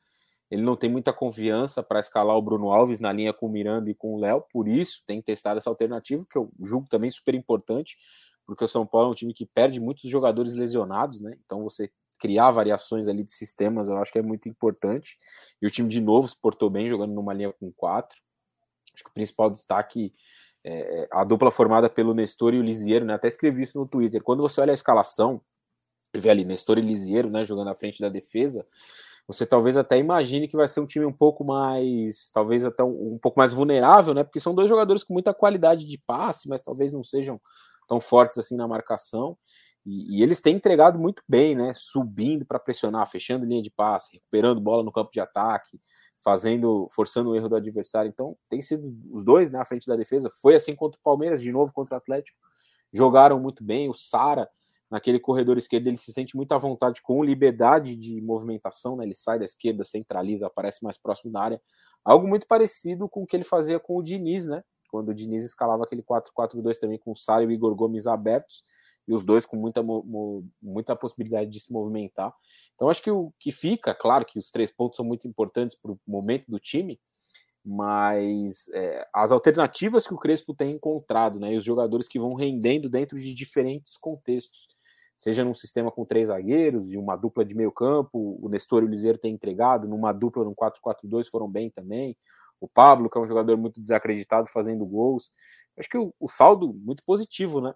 [0.53, 3.89] ele não tem muita confiança para escalar o Bruno Alves na linha com o Miranda
[3.91, 7.35] e com o Léo, por isso tem testado essa alternativa, que eu julgo também super
[7.35, 7.97] importante,
[8.45, 11.39] porque o São Paulo é um time que perde muitos jogadores lesionados, né?
[11.43, 15.17] Então você criar variações ali de sistemas, eu acho que é muito importante.
[15.61, 18.21] E o time de novo se portou bem jogando numa linha com quatro.
[18.93, 20.13] Acho que o principal destaque
[20.63, 23.15] é, é a dupla formada pelo Nestor e o Lisieiro, né?
[23.15, 24.23] Até escrevi isso no Twitter.
[24.23, 25.41] Quando você olha a escalação,
[26.15, 28.67] vê ali Nestor e Lisieiro, né, jogando à frente da defesa,
[29.27, 33.15] você talvez até imagine que vai ser um time um pouco mais, talvez até um,
[33.15, 34.25] um, pouco mais vulnerável, né?
[34.25, 37.41] Porque são dois jogadores com muita qualidade de passe, mas talvez não sejam
[37.87, 39.37] tão fortes assim na marcação.
[39.87, 41.73] E, e eles têm entregado muito bem, né?
[41.75, 45.79] Subindo para pressionar, fechando linha de passe, recuperando bola no campo de ataque,
[46.23, 48.09] fazendo, forçando o erro do adversário.
[48.09, 50.31] Então, tem sido os dois na né, frente da defesa.
[50.41, 52.39] Foi assim contra o Palmeiras, de novo contra o Atlético.
[52.93, 53.89] Jogaram muito bem.
[53.89, 54.49] O Sara
[54.93, 59.07] naquele corredor esquerdo ele se sente muito à vontade com liberdade de movimentação, né?
[59.07, 61.63] Ele sai da esquerda, centraliza, aparece mais próximo da área.
[62.05, 64.63] Algo muito parecido com o que ele fazia com o Diniz, né?
[64.91, 68.63] Quando o Diniz escalava aquele 4-4-2 também com o Sário e o Igor Gomes abertos,
[69.09, 69.83] e os dois com muita,
[70.61, 72.31] muita possibilidade de se movimentar.
[72.75, 75.93] Então acho que o que fica, claro que os três pontos são muito importantes para
[75.93, 77.01] o momento do time,
[77.65, 82.35] mas é, as alternativas que o Crespo tem encontrado, né, e os jogadores que vão
[82.35, 84.69] rendendo dentro de diferentes contextos,
[85.23, 88.87] seja num sistema com três zagueiros e uma dupla de meio campo, o Nestor e
[88.87, 92.17] o Liseiro têm entregado, numa dupla no 4-4-2 foram bem também,
[92.61, 95.31] o Pablo, que é um jogador muito desacreditado, fazendo gols,
[95.79, 97.73] acho que o, o saldo muito positivo, né,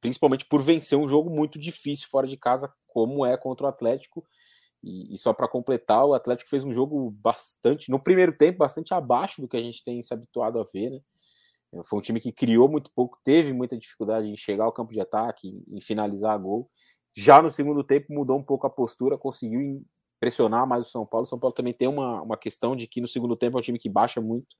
[0.00, 4.26] principalmente por vencer um jogo muito difícil fora de casa, como é contra o Atlético,
[4.82, 8.92] e, e só para completar, o Atlético fez um jogo bastante, no primeiro tempo, bastante
[8.92, 11.00] abaixo do que a gente tem se habituado a ver, né?
[11.74, 14.92] É, foi um time que criou muito pouco, teve muita dificuldade em chegar ao campo
[14.92, 16.70] de ataque, em, finalizar a gol.
[17.16, 19.84] Já no segundo tempo mudou um pouco a postura, conseguiu
[20.20, 21.24] pressionar mais o São Paulo.
[21.24, 23.62] O São Paulo também tem uma, uma questão de que no segundo tempo é um
[23.62, 24.56] time que baixa muito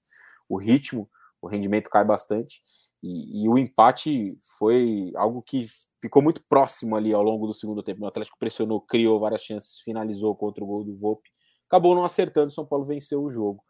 [0.49, 1.09] o ritmo,
[1.41, 2.61] o rendimento cai bastante.
[3.03, 5.69] E, e, o empate foi algo que
[6.01, 8.05] ficou muito próximo ali ao longo do segundo tempo.
[8.05, 11.29] O Atlético pressionou, criou várias chances, finalizou contra o gol do Volpe.
[11.67, 13.63] Acabou não acertando, o São Paulo venceu o jogo.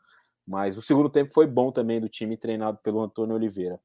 [0.47, 3.81] Mas o segundo tempo foi bom também do time treinado pelo Antônio Oliveira.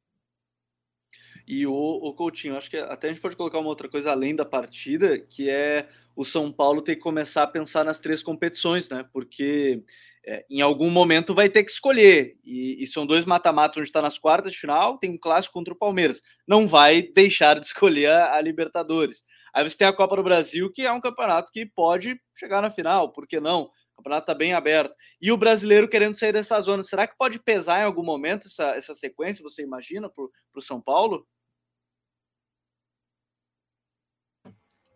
[1.47, 4.35] E o, o Coutinho, acho que até a gente pode colocar uma outra coisa além
[4.35, 8.89] da partida, que é o São Paulo ter que começar a pensar nas três competições,
[8.89, 9.05] né?
[9.13, 9.81] Porque
[10.25, 12.35] é, em algum momento vai ter que escolher.
[12.43, 15.73] E, e são dois mata-matas onde está nas quartas de final, tem um clássico contra
[15.73, 16.21] o Palmeiras.
[16.45, 19.23] Não vai deixar de escolher a, a, Libertadores.
[19.53, 22.69] Aí você tem a Copa do Brasil, que é um campeonato que pode chegar na
[22.69, 23.69] final, por que não?
[23.97, 24.93] O campeonato está bem aberto.
[25.19, 26.83] E o brasileiro querendo sair dessa zona.
[26.83, 30.23] Será que pode pesar em algum momento essa, essa sequência, você imagina, para
[30.55, 31.27] o São Paulo?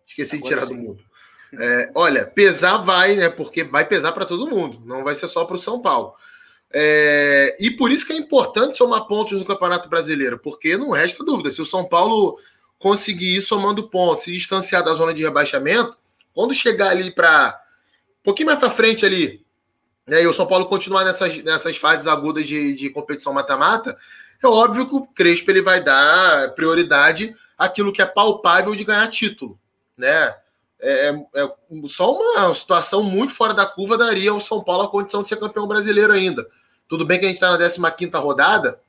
[0.07, 0.75] Esqueci Agora de tirar sim.
[0.75, 1.11] do mundo.
[1.59, 3.29] É, olha, pesar vai, né?
[3.29, 6.13] Porque vai pesar para todo mundo, não vai ser só para o São Paulo.
[6.73, 11.23] É, e por isso que é importante somar pontos no Campeonato Brasileiro, porque não resta
[11.23, 11.51] dúvida.
[11.51, 12.37] Se o São Paulo
[12.79, 15.97] conseguir ir somando pontos, se distanciar da zona de rebaixamento,
[16.33, 17.60] quando chegar ali para
[18.21, 19.43] um pouquinho mais para frente ali,
[20.07, 23.97] né, e o São Paulo continuar nessas, nessas fases agudas de, de competição mata-mata,
[24.43, 29.07] é óbvio que o Crespo ele vai dar prioridade àquilo que é palpável de ganhar
[29.09, 29.59] título,
[29.97, 30.35] né?
[30.83, 31.51] É, é, é,
[31.87, 35.37] só uma situação muito fora da curva daria ao São Paulo a condição de ser
[35.37, 36.47] campeão brasileiro ainda.
[36.87, 38.79] Tudo bem que a gente está na 15 rodada,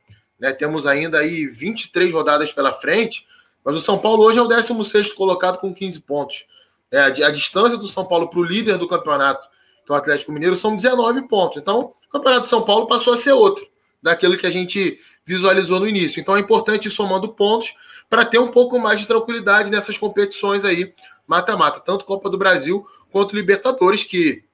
[0.40, 3.26] né, temos ainda aí 23 rodadas pela frente,
[3.62, 6.46] mas o São Paulo hoje é o 16 colocado com 15 pontos.
[6.92, 9.48] É, a, distância do São Paulo para o líder do campeonato,
[9.84, 11.56] que é o Atlético Mineiro, são 19 pontos.
[11.56, 13.66] Então, o campeonato do São Paulo passou a ser outro,
[14.02, 16.20] daquilo que a gente visualizou no início.
[16.20, 17.74] Então, é importante ir somando pontos
[18.10, 20.92] para ter um pouco mais de tranquilidade nessas competições aí
[21.26, 24.44] mata-mata, tanto Copa do Brasil quanto Libertadores, que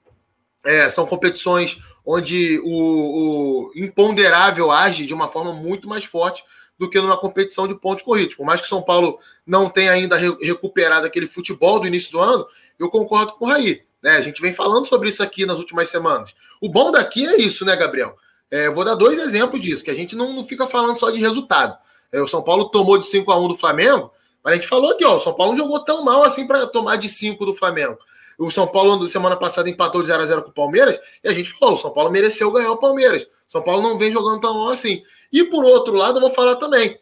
[0.65, 6.43] é, são competições onde o, o, imponderável age de uma forma muito mais forte
[6.79, 8.37] do que numa competição de pontos corridos.
[8.37, 12.21] Por mais que São Paulo não tenha ainda re recuperado aquele futebol do início do
[12.21, 12.47] ano,
[12.79, 13.83] eu concordo com o Raí.
[14.03, 14.13] Né?
[14.13, 16.35] A gente vem falando sobre isso aqui nas últimas semanas.
[16.61, 18.17] O bom daqui é isso, né, Gabriel?
[18.51, 21.19] É, vou dar dois exemplos disso, que a gente não, não fica falando só de
[21.19, 21.77] resultado.
[22.11, 24.11] É, o São Paulo tomou de 5 a 1 do Flamengo,
[24.43, 26.67] mas a gente falou aqui, ó, o São Paulo não jogou tão mal assim para
[26.67, 27.99] tomar de 5 do Flamengo.
[28.39, 31.35] O São Paulo, semana passada, empatou de 0 a 0 com o Palmeiras, e a
[31.35, 33.25] gente falou, o São Paulo mereceu ganhar o Palmeiras.
[33.25, 35.03] O São Paulo não vem jogando tão mal assim.
[35.33, 36.99] E por outro lado, eu vou falar também.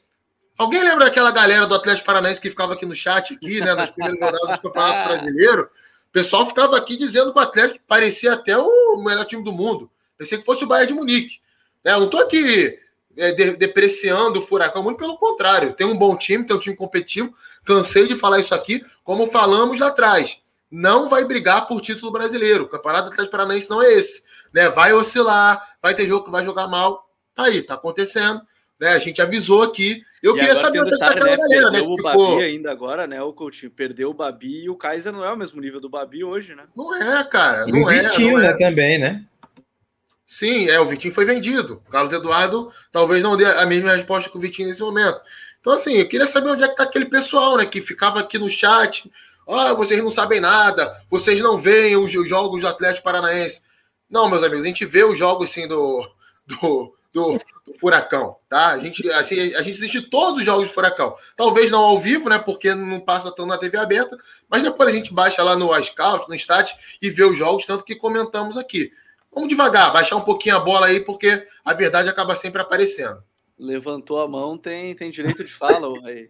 [0.58, 3.90] Alguém lembra daquela galera do Atlético Paranaense que ficava aqui no chat, aqui, né, nas
[3.90, 5.62] primeiras rodadas do Campeonato Brasileiro?
[6.08, 9.90] O pessoal ficava aqui dizendo que o Atlético parecia até o melhor time do mundo.
[10.16, 11.40] Pensei que fosse o Bayern de Munique.
[11.84, 12.78] Né, eu não estou aqui
[13.16, 15.74] é, de, depreciando o Furacão, muito pelo contrário.
[15.74, 17.34] Tem um bom time, tem um time competitivo,
[17.66, 20.40] Cansei de falar isso aqui, como falamos lá atrás.
[20.70, 22.64] Não vai brigar por título brasileiro.
[22.64, 24.22] O Campeonato Atlético Paranaense não é esse.
[24.54, 24.70] Né?
[24.70, 27.05] Vai oscilar, vai ter jogo que vai jogar mal.
[27.36, 28.40] Tá aí, tá acontecendo.
[28.80, 28.88] Né?
[28.88, 30.02] A gente avisou aqui.
[30.22, 31.36] Eu e queria saber onde tá aquela né?
[31.36, 31.80] galera, né?
[31.82, 32.30] o ficou...
[32.30, 33.22] Babi ainda agora, né?
[33.22, 36.24] O Coutinho perdeu o Babi e o Kaiser não é o mesmo nível do Babi
[36.24, 36.64] hoje, né?
[36.74, 37.66] Não é, cara.
[37.66, 38.42] Não e o é, Vitinho, não é.
[38.48, 39.24] né, também, né?
[40.26, 41.82] Sim, é, o Vitinho foi vendido.
[41.86, 45.20] O Carlos Eduardo talvez não dê a mesma resposta que o Vitinho nesse momento.
[45.60, 48.38] Então, assim, eu queria saber onde é que tá aquele pessoal, né, que ficava aqui
[48.38, 49.10] no chat.
[49.48, 53.62] Ah, vocês não sabem nada, vocês não veem os, jogos do Atlético Paranaense.
[54.10, 56.08] Não, meus amigos, a gente vê os jogos, assim, do,
[56.46, 58.72] do, do, do Furacão, tá?
[58.72, 61.16] A gente, assim, a gente assiste todos os jogos do Furacão.
[61.34, 64.92] Talvez não ao vivo, né, porque não passa tão na TV aberta, mas depois a
[64.92, 68.92] gente baixa lá no Scout, no Stat, e vê os jogos, tanto que comentamos aqui.
[69.32, 73.22] Vamos devagar, baixar um pouquinho a bola aí, porque a verdade acaba sempre aparecendo
[73.58, 76.26] levantou a mão, tem, tem direito de fala, aí.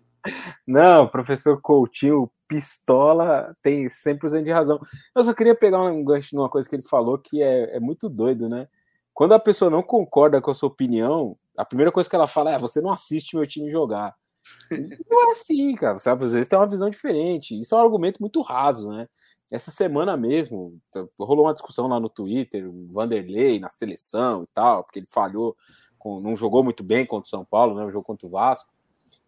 [0.66, 4.80] Não, professor Coutinho, pistola, tem 100% de razão.
[5.14, 8.08] Eu só queria pegar um gancho numa coisa que ele falou que é, é muito
[8.08, 8.68] doido, né?
[9.16, 12.52] Quando a pessoa não concorda com a sua opinião, a primeira coisa que ela fala
[12.52, 14.14] é: você não assiste meu time jogar.
[15.10, 15.98] Não é assim, cara.
[15.98, 16.24] Sabe?
[16.24, 17.58] Às vezes tem uma visão diferente.
[17.58, 19.08] Isso é um argumento muito raso, né?
[19.50, 20.78] Essa semana mesmo,
[21.18, 25.56] rolou uma discussão lá no Twitter, o Vanderlei na seleção e tal, porque ele falhou,
[26.04, 27.84] não jogou muito bem contra o São Paulo, né?
[27.84, 28.70] O jogo contra o Vasco.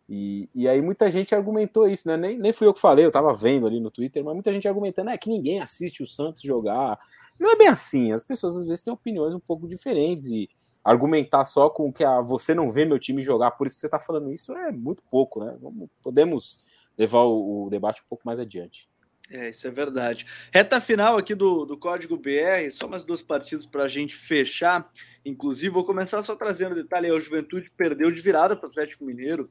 [0.08, 2.16] E, e aí muita gente argumentou isso, né?
[2.16, 4.66] Nem, nem fui eu que falei, eu tava vendo ali no Twitter, mas muita gente
[4.66, 6.98] argumentando é que ninguém assiste o Santos jogar.
[7.38, 10.48] Não é bem assim, as pessoas às vezes têm opiniões um pouco diferentes e
[10.82, 13.88] argumentar só com que a, você não vê meu time jogar, por isso que você
[13.88, 15.54] tá falando isso, é muito pouco, né?
[15.60, 16.60] Vamos, podemos
[16.96, 18.88] levar o, o debate um pouco mais adiante.
[19.30, 20.26] É, isso é verdade.
[20.50, 24.90] Reta final aqui do, do Código BR, só mais duas partidas para a gente fechar.
[25.22, 29.50] Inclusive, vou começar só trazendo detalhe: a Juventude perdeu de virada para o Atlético Mineiro.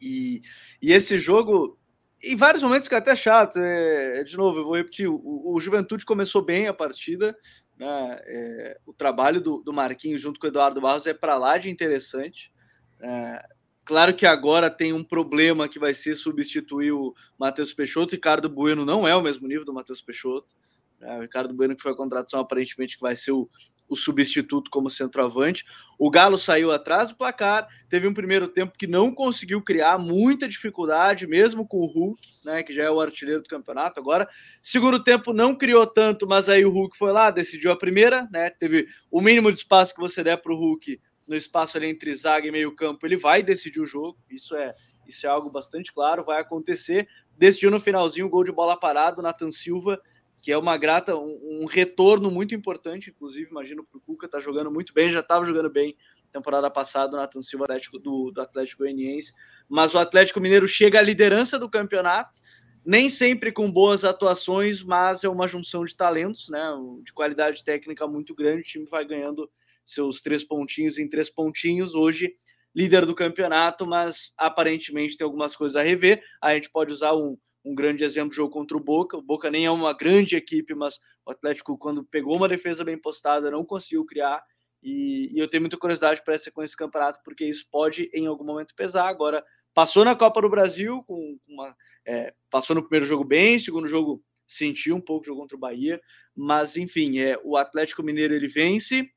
[0.00, 0.42] E,
[0.80, 1.78] e esse jogo,
[2.22, 3.58] em vários momentos, fica até chato.
[3.58, 7.36] É, de novo, eu vou repetir: o, o Juventude começou bem a partida.
[7.78, 11.58] Né, é, o trabalho do, do Marquinhos junto com o Eduardo Barros é para lá
[11.58, 12.52] de interessante.
[13.00, 13.42] É,
[13.84, 18.14] claro que agora tem um problema que vai ser substituir o Matheus Peixoto.
[18.14, 20.54] Ricardo Bueno não é o mesmo nível do Matheus Peixoto.
[21.00, 23.48] É, o Ricardo Bueno, que foi a contratação, aparentemente que vai ser o,
[23.88, 25.64] o substituto como centroavante.
[25.98, 30.48] O Galo saiu atrás do placar, teve um primeiro tempo que não conseguiu criar muita
[30.48, 34.28] dificuldade, mesmo com o Hulk, né, que já é o artilheiro do campeonato agora.
[34.60, 38.50] Segundo tempo não criou tanto, mas aí o Hulk foi lá, decidiu a primeira, né?
[38.50, 42.14] Teve o mínimo de espaço que você der para o Hulk no espaço ali entre
[42.14, 44.18] zaga e meio-campo, ele vai decidir o jogo.
[44.30, 44.74] Isso é
[45.06, 47.08] isso é algo bastante claro, vai acontecer.
[47.38, 50.00] Decidiu no finalzinho o gol de bola parado, Nathan Silva
[50.46, 54.38] que é uma grata, um, um retorno muito importante, inclusive, imagino para o Cuca, tá
[54.38, 55.96] jogando muito bem, já estava jogando bem
[56.30, 59.32] temporada passada, o Nathan Silva Atlético, do, do Atlético Goianiense,
[59.68, 62.38] mas o Atlético Mineiro chega à liderança do campeonato,
[62.84, 66.62] nem sempre com boas atuações, mas é uma junção de talentos, né,
[67.02, 69.50] de qualidade técnica muito grande, o time vai ganhando
[69.84, 72.36] seus três pontinhos em três pontinhos, hoje
[72.72, 77.36] líder do campeonato, mas aparentemente tem algumas coisas a rever, a gente pode usar um,
[77.66, 79.16] um grande exemplo do jogo contra o Boca.
[79.16, 82.96] O Boca nem é uma grande equipe, mas o Atlético, quando pegou uma defesa bem
[82.96, 84.40] postada, não conseguiu criar.
[84.80, 88.26] E, e eu tenho muita curiosidade para essa com esse campeonato, porque isso pode em
[88.26, 89.08] algum momento pesar.
[89.08, 89.44] Agora,
[89.74, 94.22] passou na Copa do Brasil, com uma, é, passou no primeiro jogo bem, segundo jogo
[94.46, 96.00] sentiu um pouco o jogo contra o Bahia,
[96.36, 99.10] mas enfim, é, o Atlético Mineiro ele vence,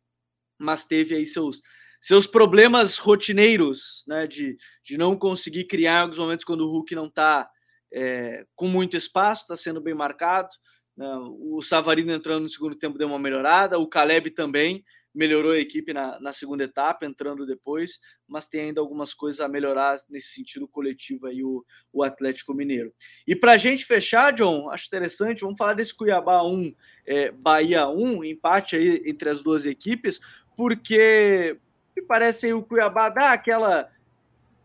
[0.59, 1.61] mas teve aí seus
[2.01, 7.07] seus problemas rotineiros, né, de, de não conseguir criar alguns momentos quando o Hulk não
[7.07, 7.49] está
[7.91, 10.49] é, com muito espaço, está sendo bem marcado.
[10.95, 11.07] Né?
[11.39, 14.83] O Savarino entrando no segundo tempo deu uma melhorada, o Caleb também
[15.13, 19.47] melhorou a equipe na, na, segunda etapa, entrando depois, mas tem ainda algumas coisas a
[19.47, 22.93] melhorar nesse sentido coletivo aí, o, o Atlético Mineiro.
[23.25, 26.73] E para a gente fechar, John, acho interessante, vamos falar desse Cuiabá 1,
[27.07, 30.19] é, Bahia 1, empate aí entre as duas equipes,
[30.55, 31.57] porque
[31.95, 33.89] me parece o Cuiabá dá aquela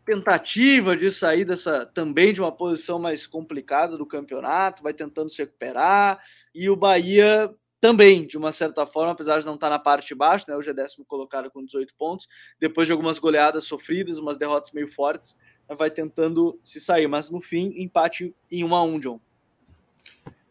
[0.04, 5.42] tentativa de sair dessa também de uma posição mais complicada do campeonato, vai tentando se
[5.42, 6.20] recuperar,
[6.54, 7.50] e o Bahia
[7.80, 10.70] também, de uma certa forma, apesar de não estar na parte de baixo, né, hoje
[10.70, 12.28] é décimo colocado com 18 pontos,
[12.58, 15.36] depois de algumas goleadas sofridas, umas derrotas meio fortes,
[15.76, 19.20] vai tentando se sair, mas no fim, empate em 1 a 1 John.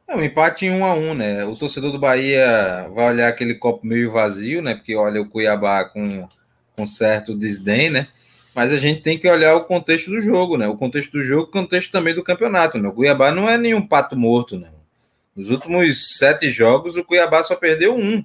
[0.07, 1.45] É um empate em 1 a 1 né?
[1.45, 4.75] O torcedor do Bahia vai olhar aquele copo meio vazio, né?
[4.75, 6.27] Porque olha o Cuiabá com,
[6.75, 8.07] com certo desdém, né?
[8.55, 10.67] Mas a gente tem que olhar o contexto do jogo, né?
[10.67, 12.87] O contexto do jogo, o contexto também do campeonato, né?
[12.87, 14.69] O Cuiabá não é nenhum pato morto, né?
[15.35, 18.23] Nos últimos sete jogos, o Cuiabá só perdeu um.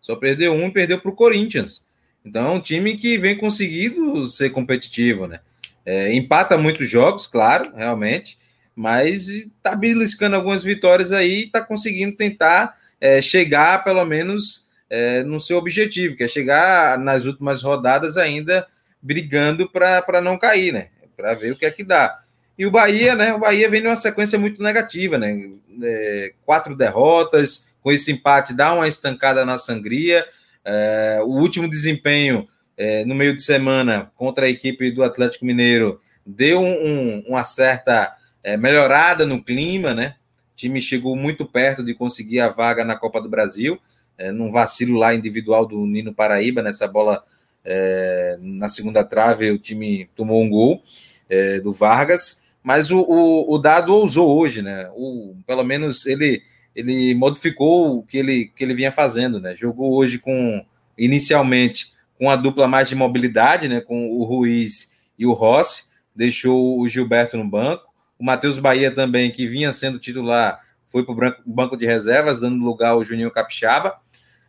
[0.00, 1.82] Só perdeu um e perdeu para o Corinthians.
[2.24, 5.40] Então é um time que vem conseguindo ser competitivo, né?
[5.86, 8.36] É, empata muitos jogos, claro, realmente,
[8.76, 15.22] mas está beliscando algumas vitórias aí e está conseguindo tentar é, chegar, pelo menos, é,
[15.22, 18.66] no seu objetivo, que é chegar nas últimas rodadas ainda
[19.02, 20.88] brigando para não cair, né?
[21.16, 22.20] Para ver o que é que dá.
[22.58, 23.32] E o Bahia, né?
[23.32, 25.38] O Bahia vem numa sequência muito negativa, né?
[25.82, 30.26] É, quatro derrotas, com esse empate dá uma estancada na sangria.
[30.64, 32.46] É, o último desempenho
[32.76, 38.14] é, no meio de semana contra a equipe do Atlético Mineiro deu um, uma certa
[38.42, 40.16] é, melhorada no clima, né?
[40.52, 43.80] O time chegou muito perto de conseguir a vaga na Copa do Brasil,
[44.18, 47.24] é, num vacilo lá individual do Nino Paraíba, nessa bola
[47.64, 50.82] é, na segunda trave, o time tomou um gol
[51.28, 54.90] é, do Vargas, mas o, o, o, Dado ousou hoje, né?
[54.94, 56.42] O, pelo menos ele,
[56.74, 59.56] ele modificou o que ele, que ele vinha fazendo, né?
[59.56, 60.64] Jogou hoje com,
[60.96, 63.80] inicialmente, com a dupla mais de mobilidade, né?
[63.80, 65.84] Com o Ruiz e o Rossi,
[66.14, 67.84] deixou o Gilberto no banco.
[68.18, 72.62] O Matheus Bahia também, que vinha sendo titular, foi para o banco de reservas, dando
[72.62, 73.94] lugar ao Juninho Capixaba.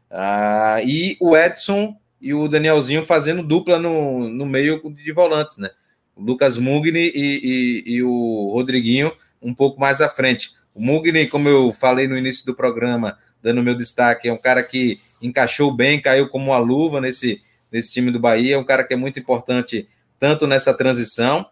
[0.09, 5.71] Ah, e o Edson e o Danielzinho fazendo dupla no, no meio de volantes, né?
[6.15, 9.11] O Lucas Mugni e, e, e o Rodriguinho
[9.41, 10.51] um pouco mais à frente.
[10.73, 14.61] O Mugni, como eu falei no início do programa, dando meu destaque, é um cara
[14.61, 17.41] que encaixou bem, caiu como uma luva nesse,
[17.71, 19.87] nesse time do Bahia, é um cara que é muito importante
[20.19, 21.47] tanto nessa transição,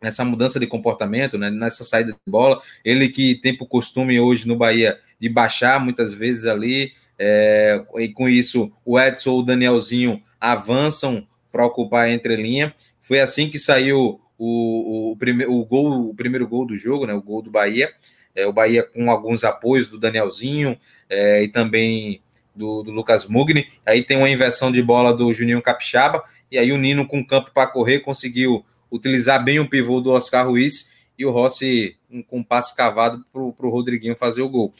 [0.00, 2.62] nessa mudança de comportamento, né, nessa saída de bola.
[2.84, 8.08] Ele que tem por costume hoje no Bahia de baixar muitas vezes ali, é, e
[8.10, 12.74] com isso o Edson ou o Danielzinho avançam para ocupar a entrelinha.
[13.00, 17.12] Foi assim que saiu o, o, prime, o, gol, o primeiro gol do jogo, né,
[17.12, 17.92] o gol do Bahia.
[18.34, 20.78] É, o Bahia com alguns apoios do Danielzinho
[21.10, 22.22] é, e também
[22.54, 23.66] do, do, Lucas Mugni.
[23.84, 26.22] Aí tem uma inversão de bola do Juninho Capixaba.
[26.50, 30.46] E aí o Nino com campo para correr conseguiu utilizar bem o pivô do Oscar
[30.46, 34.72] Ruiz e o Rossi um, com um passe cavado para o Rodriguinho fazer o gol.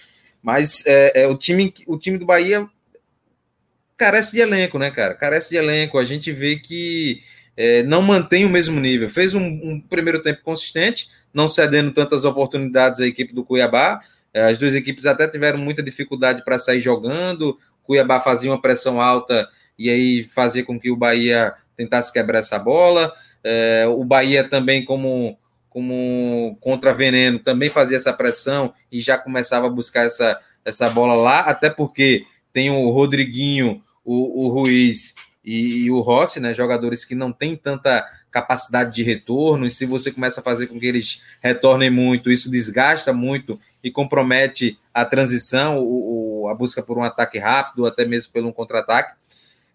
[0.43, 2.68] Mas é, é, o, time, o time do Bahia
[3.97, 5.14] carece de elenco, né, cara?
[5.14, 5.99] Carece de elenco.
[5.99, 7.22] A gente vê que
[7.57, 9.09] é, não mantém o mesmo nível.
[9.09, 14.01] Fez um, um, primeiro tempo consistente, não cedendo tantas oportunidades à equipe do Cuiabá.
[14.32, 17.59] É, as duas equipes até tiveram muita dificuldade para sair jogando.
[17.82, 22.59] Cuiabá fazia uma pressão alta e aí fazia com que o Bahia tentasse quebrar essa
[22.59, 23.12] bola.
[23.43, 25.38] É, o Bahia também, como,
[25.68, 31.14] como contra veneno, também fazia essa pressão e já começava a buscar essa, essa bola
[31.14, 35.14] lá, até porque tem o Rodriguinho, o, o Ruiz
[35.44, 39.86] e, e, o Rossi, né, jogadores que não têm tanta capacidade de retorno, e se
[39.86, 45.04] você começa a fazer com que eles retornem muito, isso desgasta muito e compromete a
[45.04, 49.16] transição, o, o a busca por um ataque rápido, até mesmo pelo um contra-ataque.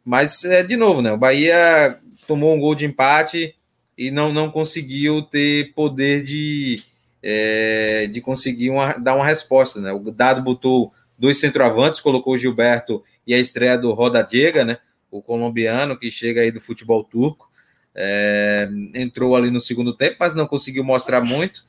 [0.05, 3.55] Mas, é, de novo, né, o Bahia tomou um gol de empate
[3.97, 6.81] e não, não conseguiu ter poder de,
[7.21, 9.79] é, de conseguir uma, dar uma resposta.
[9.79, 9.91] Né?
[9.91, 14.79] O Dado botou dois centroavantes, colocou o Gilberto e a estreia do Roda Diega, né?
[15.09, 17.49] o colombiano que chega aí do futebol turco.
[17.95, 21.63] É, entrou ali no segundo tempo, mas não conseguiu mostrar muito.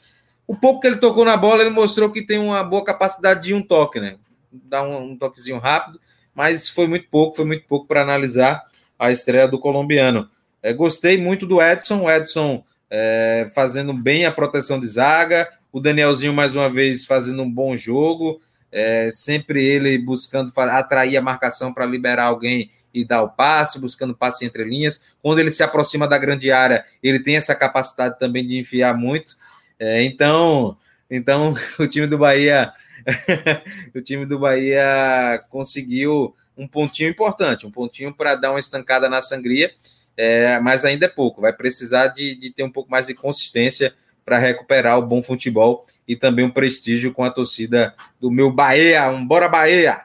[0.47, 3.55] O pouco que ele tocou na bola, ele mostrou que tem uma boa capacidade de
[3.55, 4.17] um toque, né?
[4.51, 6.01] Dar um, um toquezinho rápido,
[6.35, 8.65] mas foi muito pouco, foi muito pouco para analisar
[8.99, 10.31] a estreia do colombiano.
[10.65, 15.79] É, gostei muito do Edson, o Edson é, fazendo bem a proteção de zaga, o
[15.79, 18.41] Danielzinho mais uma vez fazendo um bom jogo,
[18.73, 24.17] é, sempre ele buscando atrair a marcação para liberar alguém e dar o passe, buscando
[24.17, 25.03] passe entre linhas.
[25.21, 29.37] Quando ele se aproxima da grande área, ele tem essa capacidade também de enfiar muito.
[29.79, 30.79] É, então,
[31.11, 32.73] então o time do Bahia,
[33.95, 39.21] o time do Bahia conseguiu um pontinho importante, um pontinho para dar uma estancada na
[39.21, 39.71] sangria,
[40.17, 41.41] é, mas ainda é pouco.
[41.41, 43.95] Vai precisar de, de ter um pouco mais de consistência
[44.25, 49.09] para recuperar o bom futebol e também um prestígio com a torcida do meu Bahia.
[49.09, 50.05] Um bora Bahia!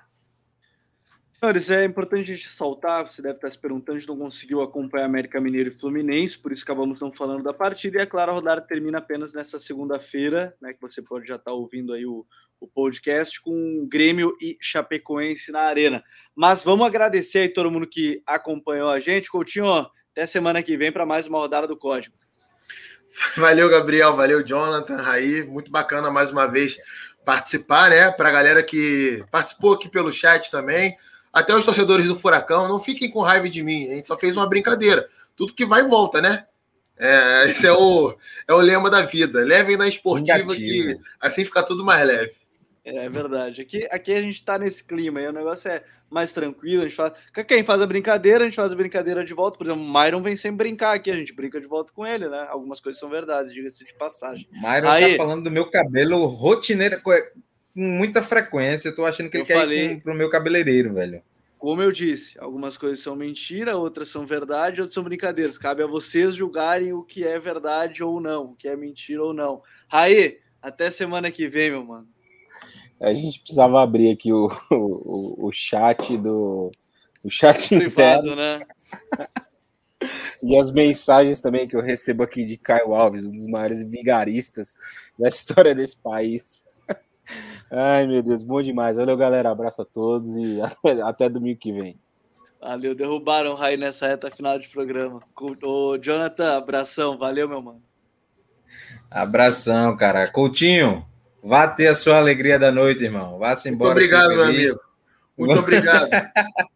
[1.39, 4.62] Senhores, é importante a gente saltar, você deve estar se perguntando, a gente não conseguiu
[4.62, 8.32] acompanhar América Mineiro e Fluminense, por isso acabamos não falando da partida, e é claro,
[8.32, 12.26] a rodada termina apenas nessa segunda-feira, né, que você pode já estar ouvindo aí o,
[12.60, 16.03] o podcast, com Grêmio e Chapecoense na arena.
[16.36, 19.32] Mas vamos agradecer aí todo mundo que acompanhou a gente.
[19.32, 22.16] Coutinho, até semana que vem para mais uma rodada do Código.
[23.36, 26.78] Valeu, Gabriel, valeu, Jonathan, Raí, muito bacana mais uma vez
[27.26, 30.95] participar, né, para a galera que participou aqui pelo chat também,
[31.32, 33.88] até os torcedores do Furacão, não fiquem com raiva de mim.
[33.88, 35.07] A gente só fez uma brincadeira.
[35.36, 36.45] Tudo que vai e volta, né?
[36.97, 39.39] É, esse é o, é o lema da vida.
[39.39, 42.34] Levem na esportiva que assim fica tudo mais leve.
[42.98, 43.62] É verdade.
[43.62, 46.82] Aqui, aqui a gente está nesse clima aí, o negócio é mais tranquilo.
[46.82, 47.14] A gente faz.
[47.48, 49.58] Quem faz a brincadeira, a gente faz a brincadeira de volta.
[49.58, 52.28] Por exemplo, o Myron vem sempre brincar aqui, a gente brinca de volta com ele,
[52.28, 52.48] né?
[52.50, 54.48] Algumas coisas são verdades, diga-se de passagem.
[54.52, 55.12] Myron aí...
[55.12, 57.12] tá falando do meu cabelo rotineiro com
[57.76, 58.90] muita frequência.
[58.90, 59.92] Eu tô achando que ele eu quer falei...
[59.92, 61.22] ir pro meu cabeleireiro, velho.
[61.60, 65.58] Como eu disse, algumas coisas são mentira, outras são verdade, outras são brincadeiras.
[65.58, 69.34] Cabe a vocês julgarem o que é verdade ou não, o que é mentira ou
[69.34, 69.62] não.
[69.90, 72.08] Raí, até semana que vem, meu mano.
[73.00, 76.72] A gente precisava abrir aqui o, o, o chat do.
[77.24, 78.36] O chat privado, interno.
[78.36, 78.60] né?
[80.41, 84.76] e as mensagens também que eu recebo aqui de Caio Alves, um dos maiores vigaristas
[85.18, 86.66] da história desse país.
[87.70, 88.95] Ai, meu Deus, bom demais.
[88.95, 89.52] Valeu, galera.
[89.52, 92.00] Abraço a todos e até, até domingo que vem.
[92.62, 95.22] Valeu, derrubaram o Rai nessa reta final de programa.
[95.64, 97.18] Ô, Jonathan, abração.
[97.18, 97.82] Valeu, meu mano.
[99.10, 100.30] Abração, cara.
[100.30, 101.06] Coutinho,
[101.44, 103.38] vá ter a sua alegria da noite, irmão.
[103.38, 103.94] Vá-se embora.
[103.94, 104.80] Muito obrigado, meu amigo.
[105.38, 106.10] Muito obrigado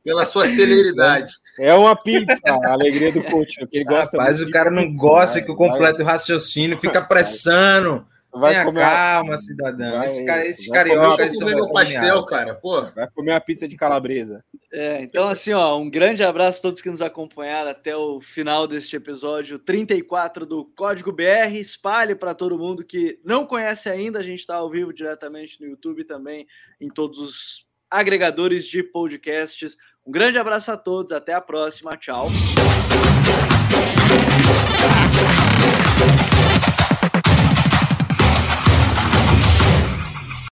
[0.03, 1.33] pela sua celeridade.
[1.59, 4.17] É uma pizza, a alegria do coach, que ele gosta.
[4.17, 8.07] Mas o cara não gosta que eu complete o raciocínio, fica pressando.
[8.35, 9.37] Vai Tenha comer calma, uma...
[9.37, 9.97] cidadão.
[9.99, 11.35] Vai, esses, cara, esses cariocas.
[11.37, 12.55] Comer pastel, cara.
[12.55, 12.81] Pô.
[12.91, 14.43] Vai comer uma pizza de calabresa.
[14.71, 18.67] É, então, assim, ó, um grande abraço a todos que nos acompanharam até o final
[18.67, 21.55] deste episódio 34 do Código BR.
[21.59, 24.17] Espalhe para todo mundo que não conhece ainda.
[24.17, 26.47] A gente está ao vivo diretamente no YouTube também,
[26.81, 29.77] em todos os agregadores de podcasts.
[30.05, 31.95] Um grande abraço a todos, até a próxima.
[31.97, 32.27] Tchau.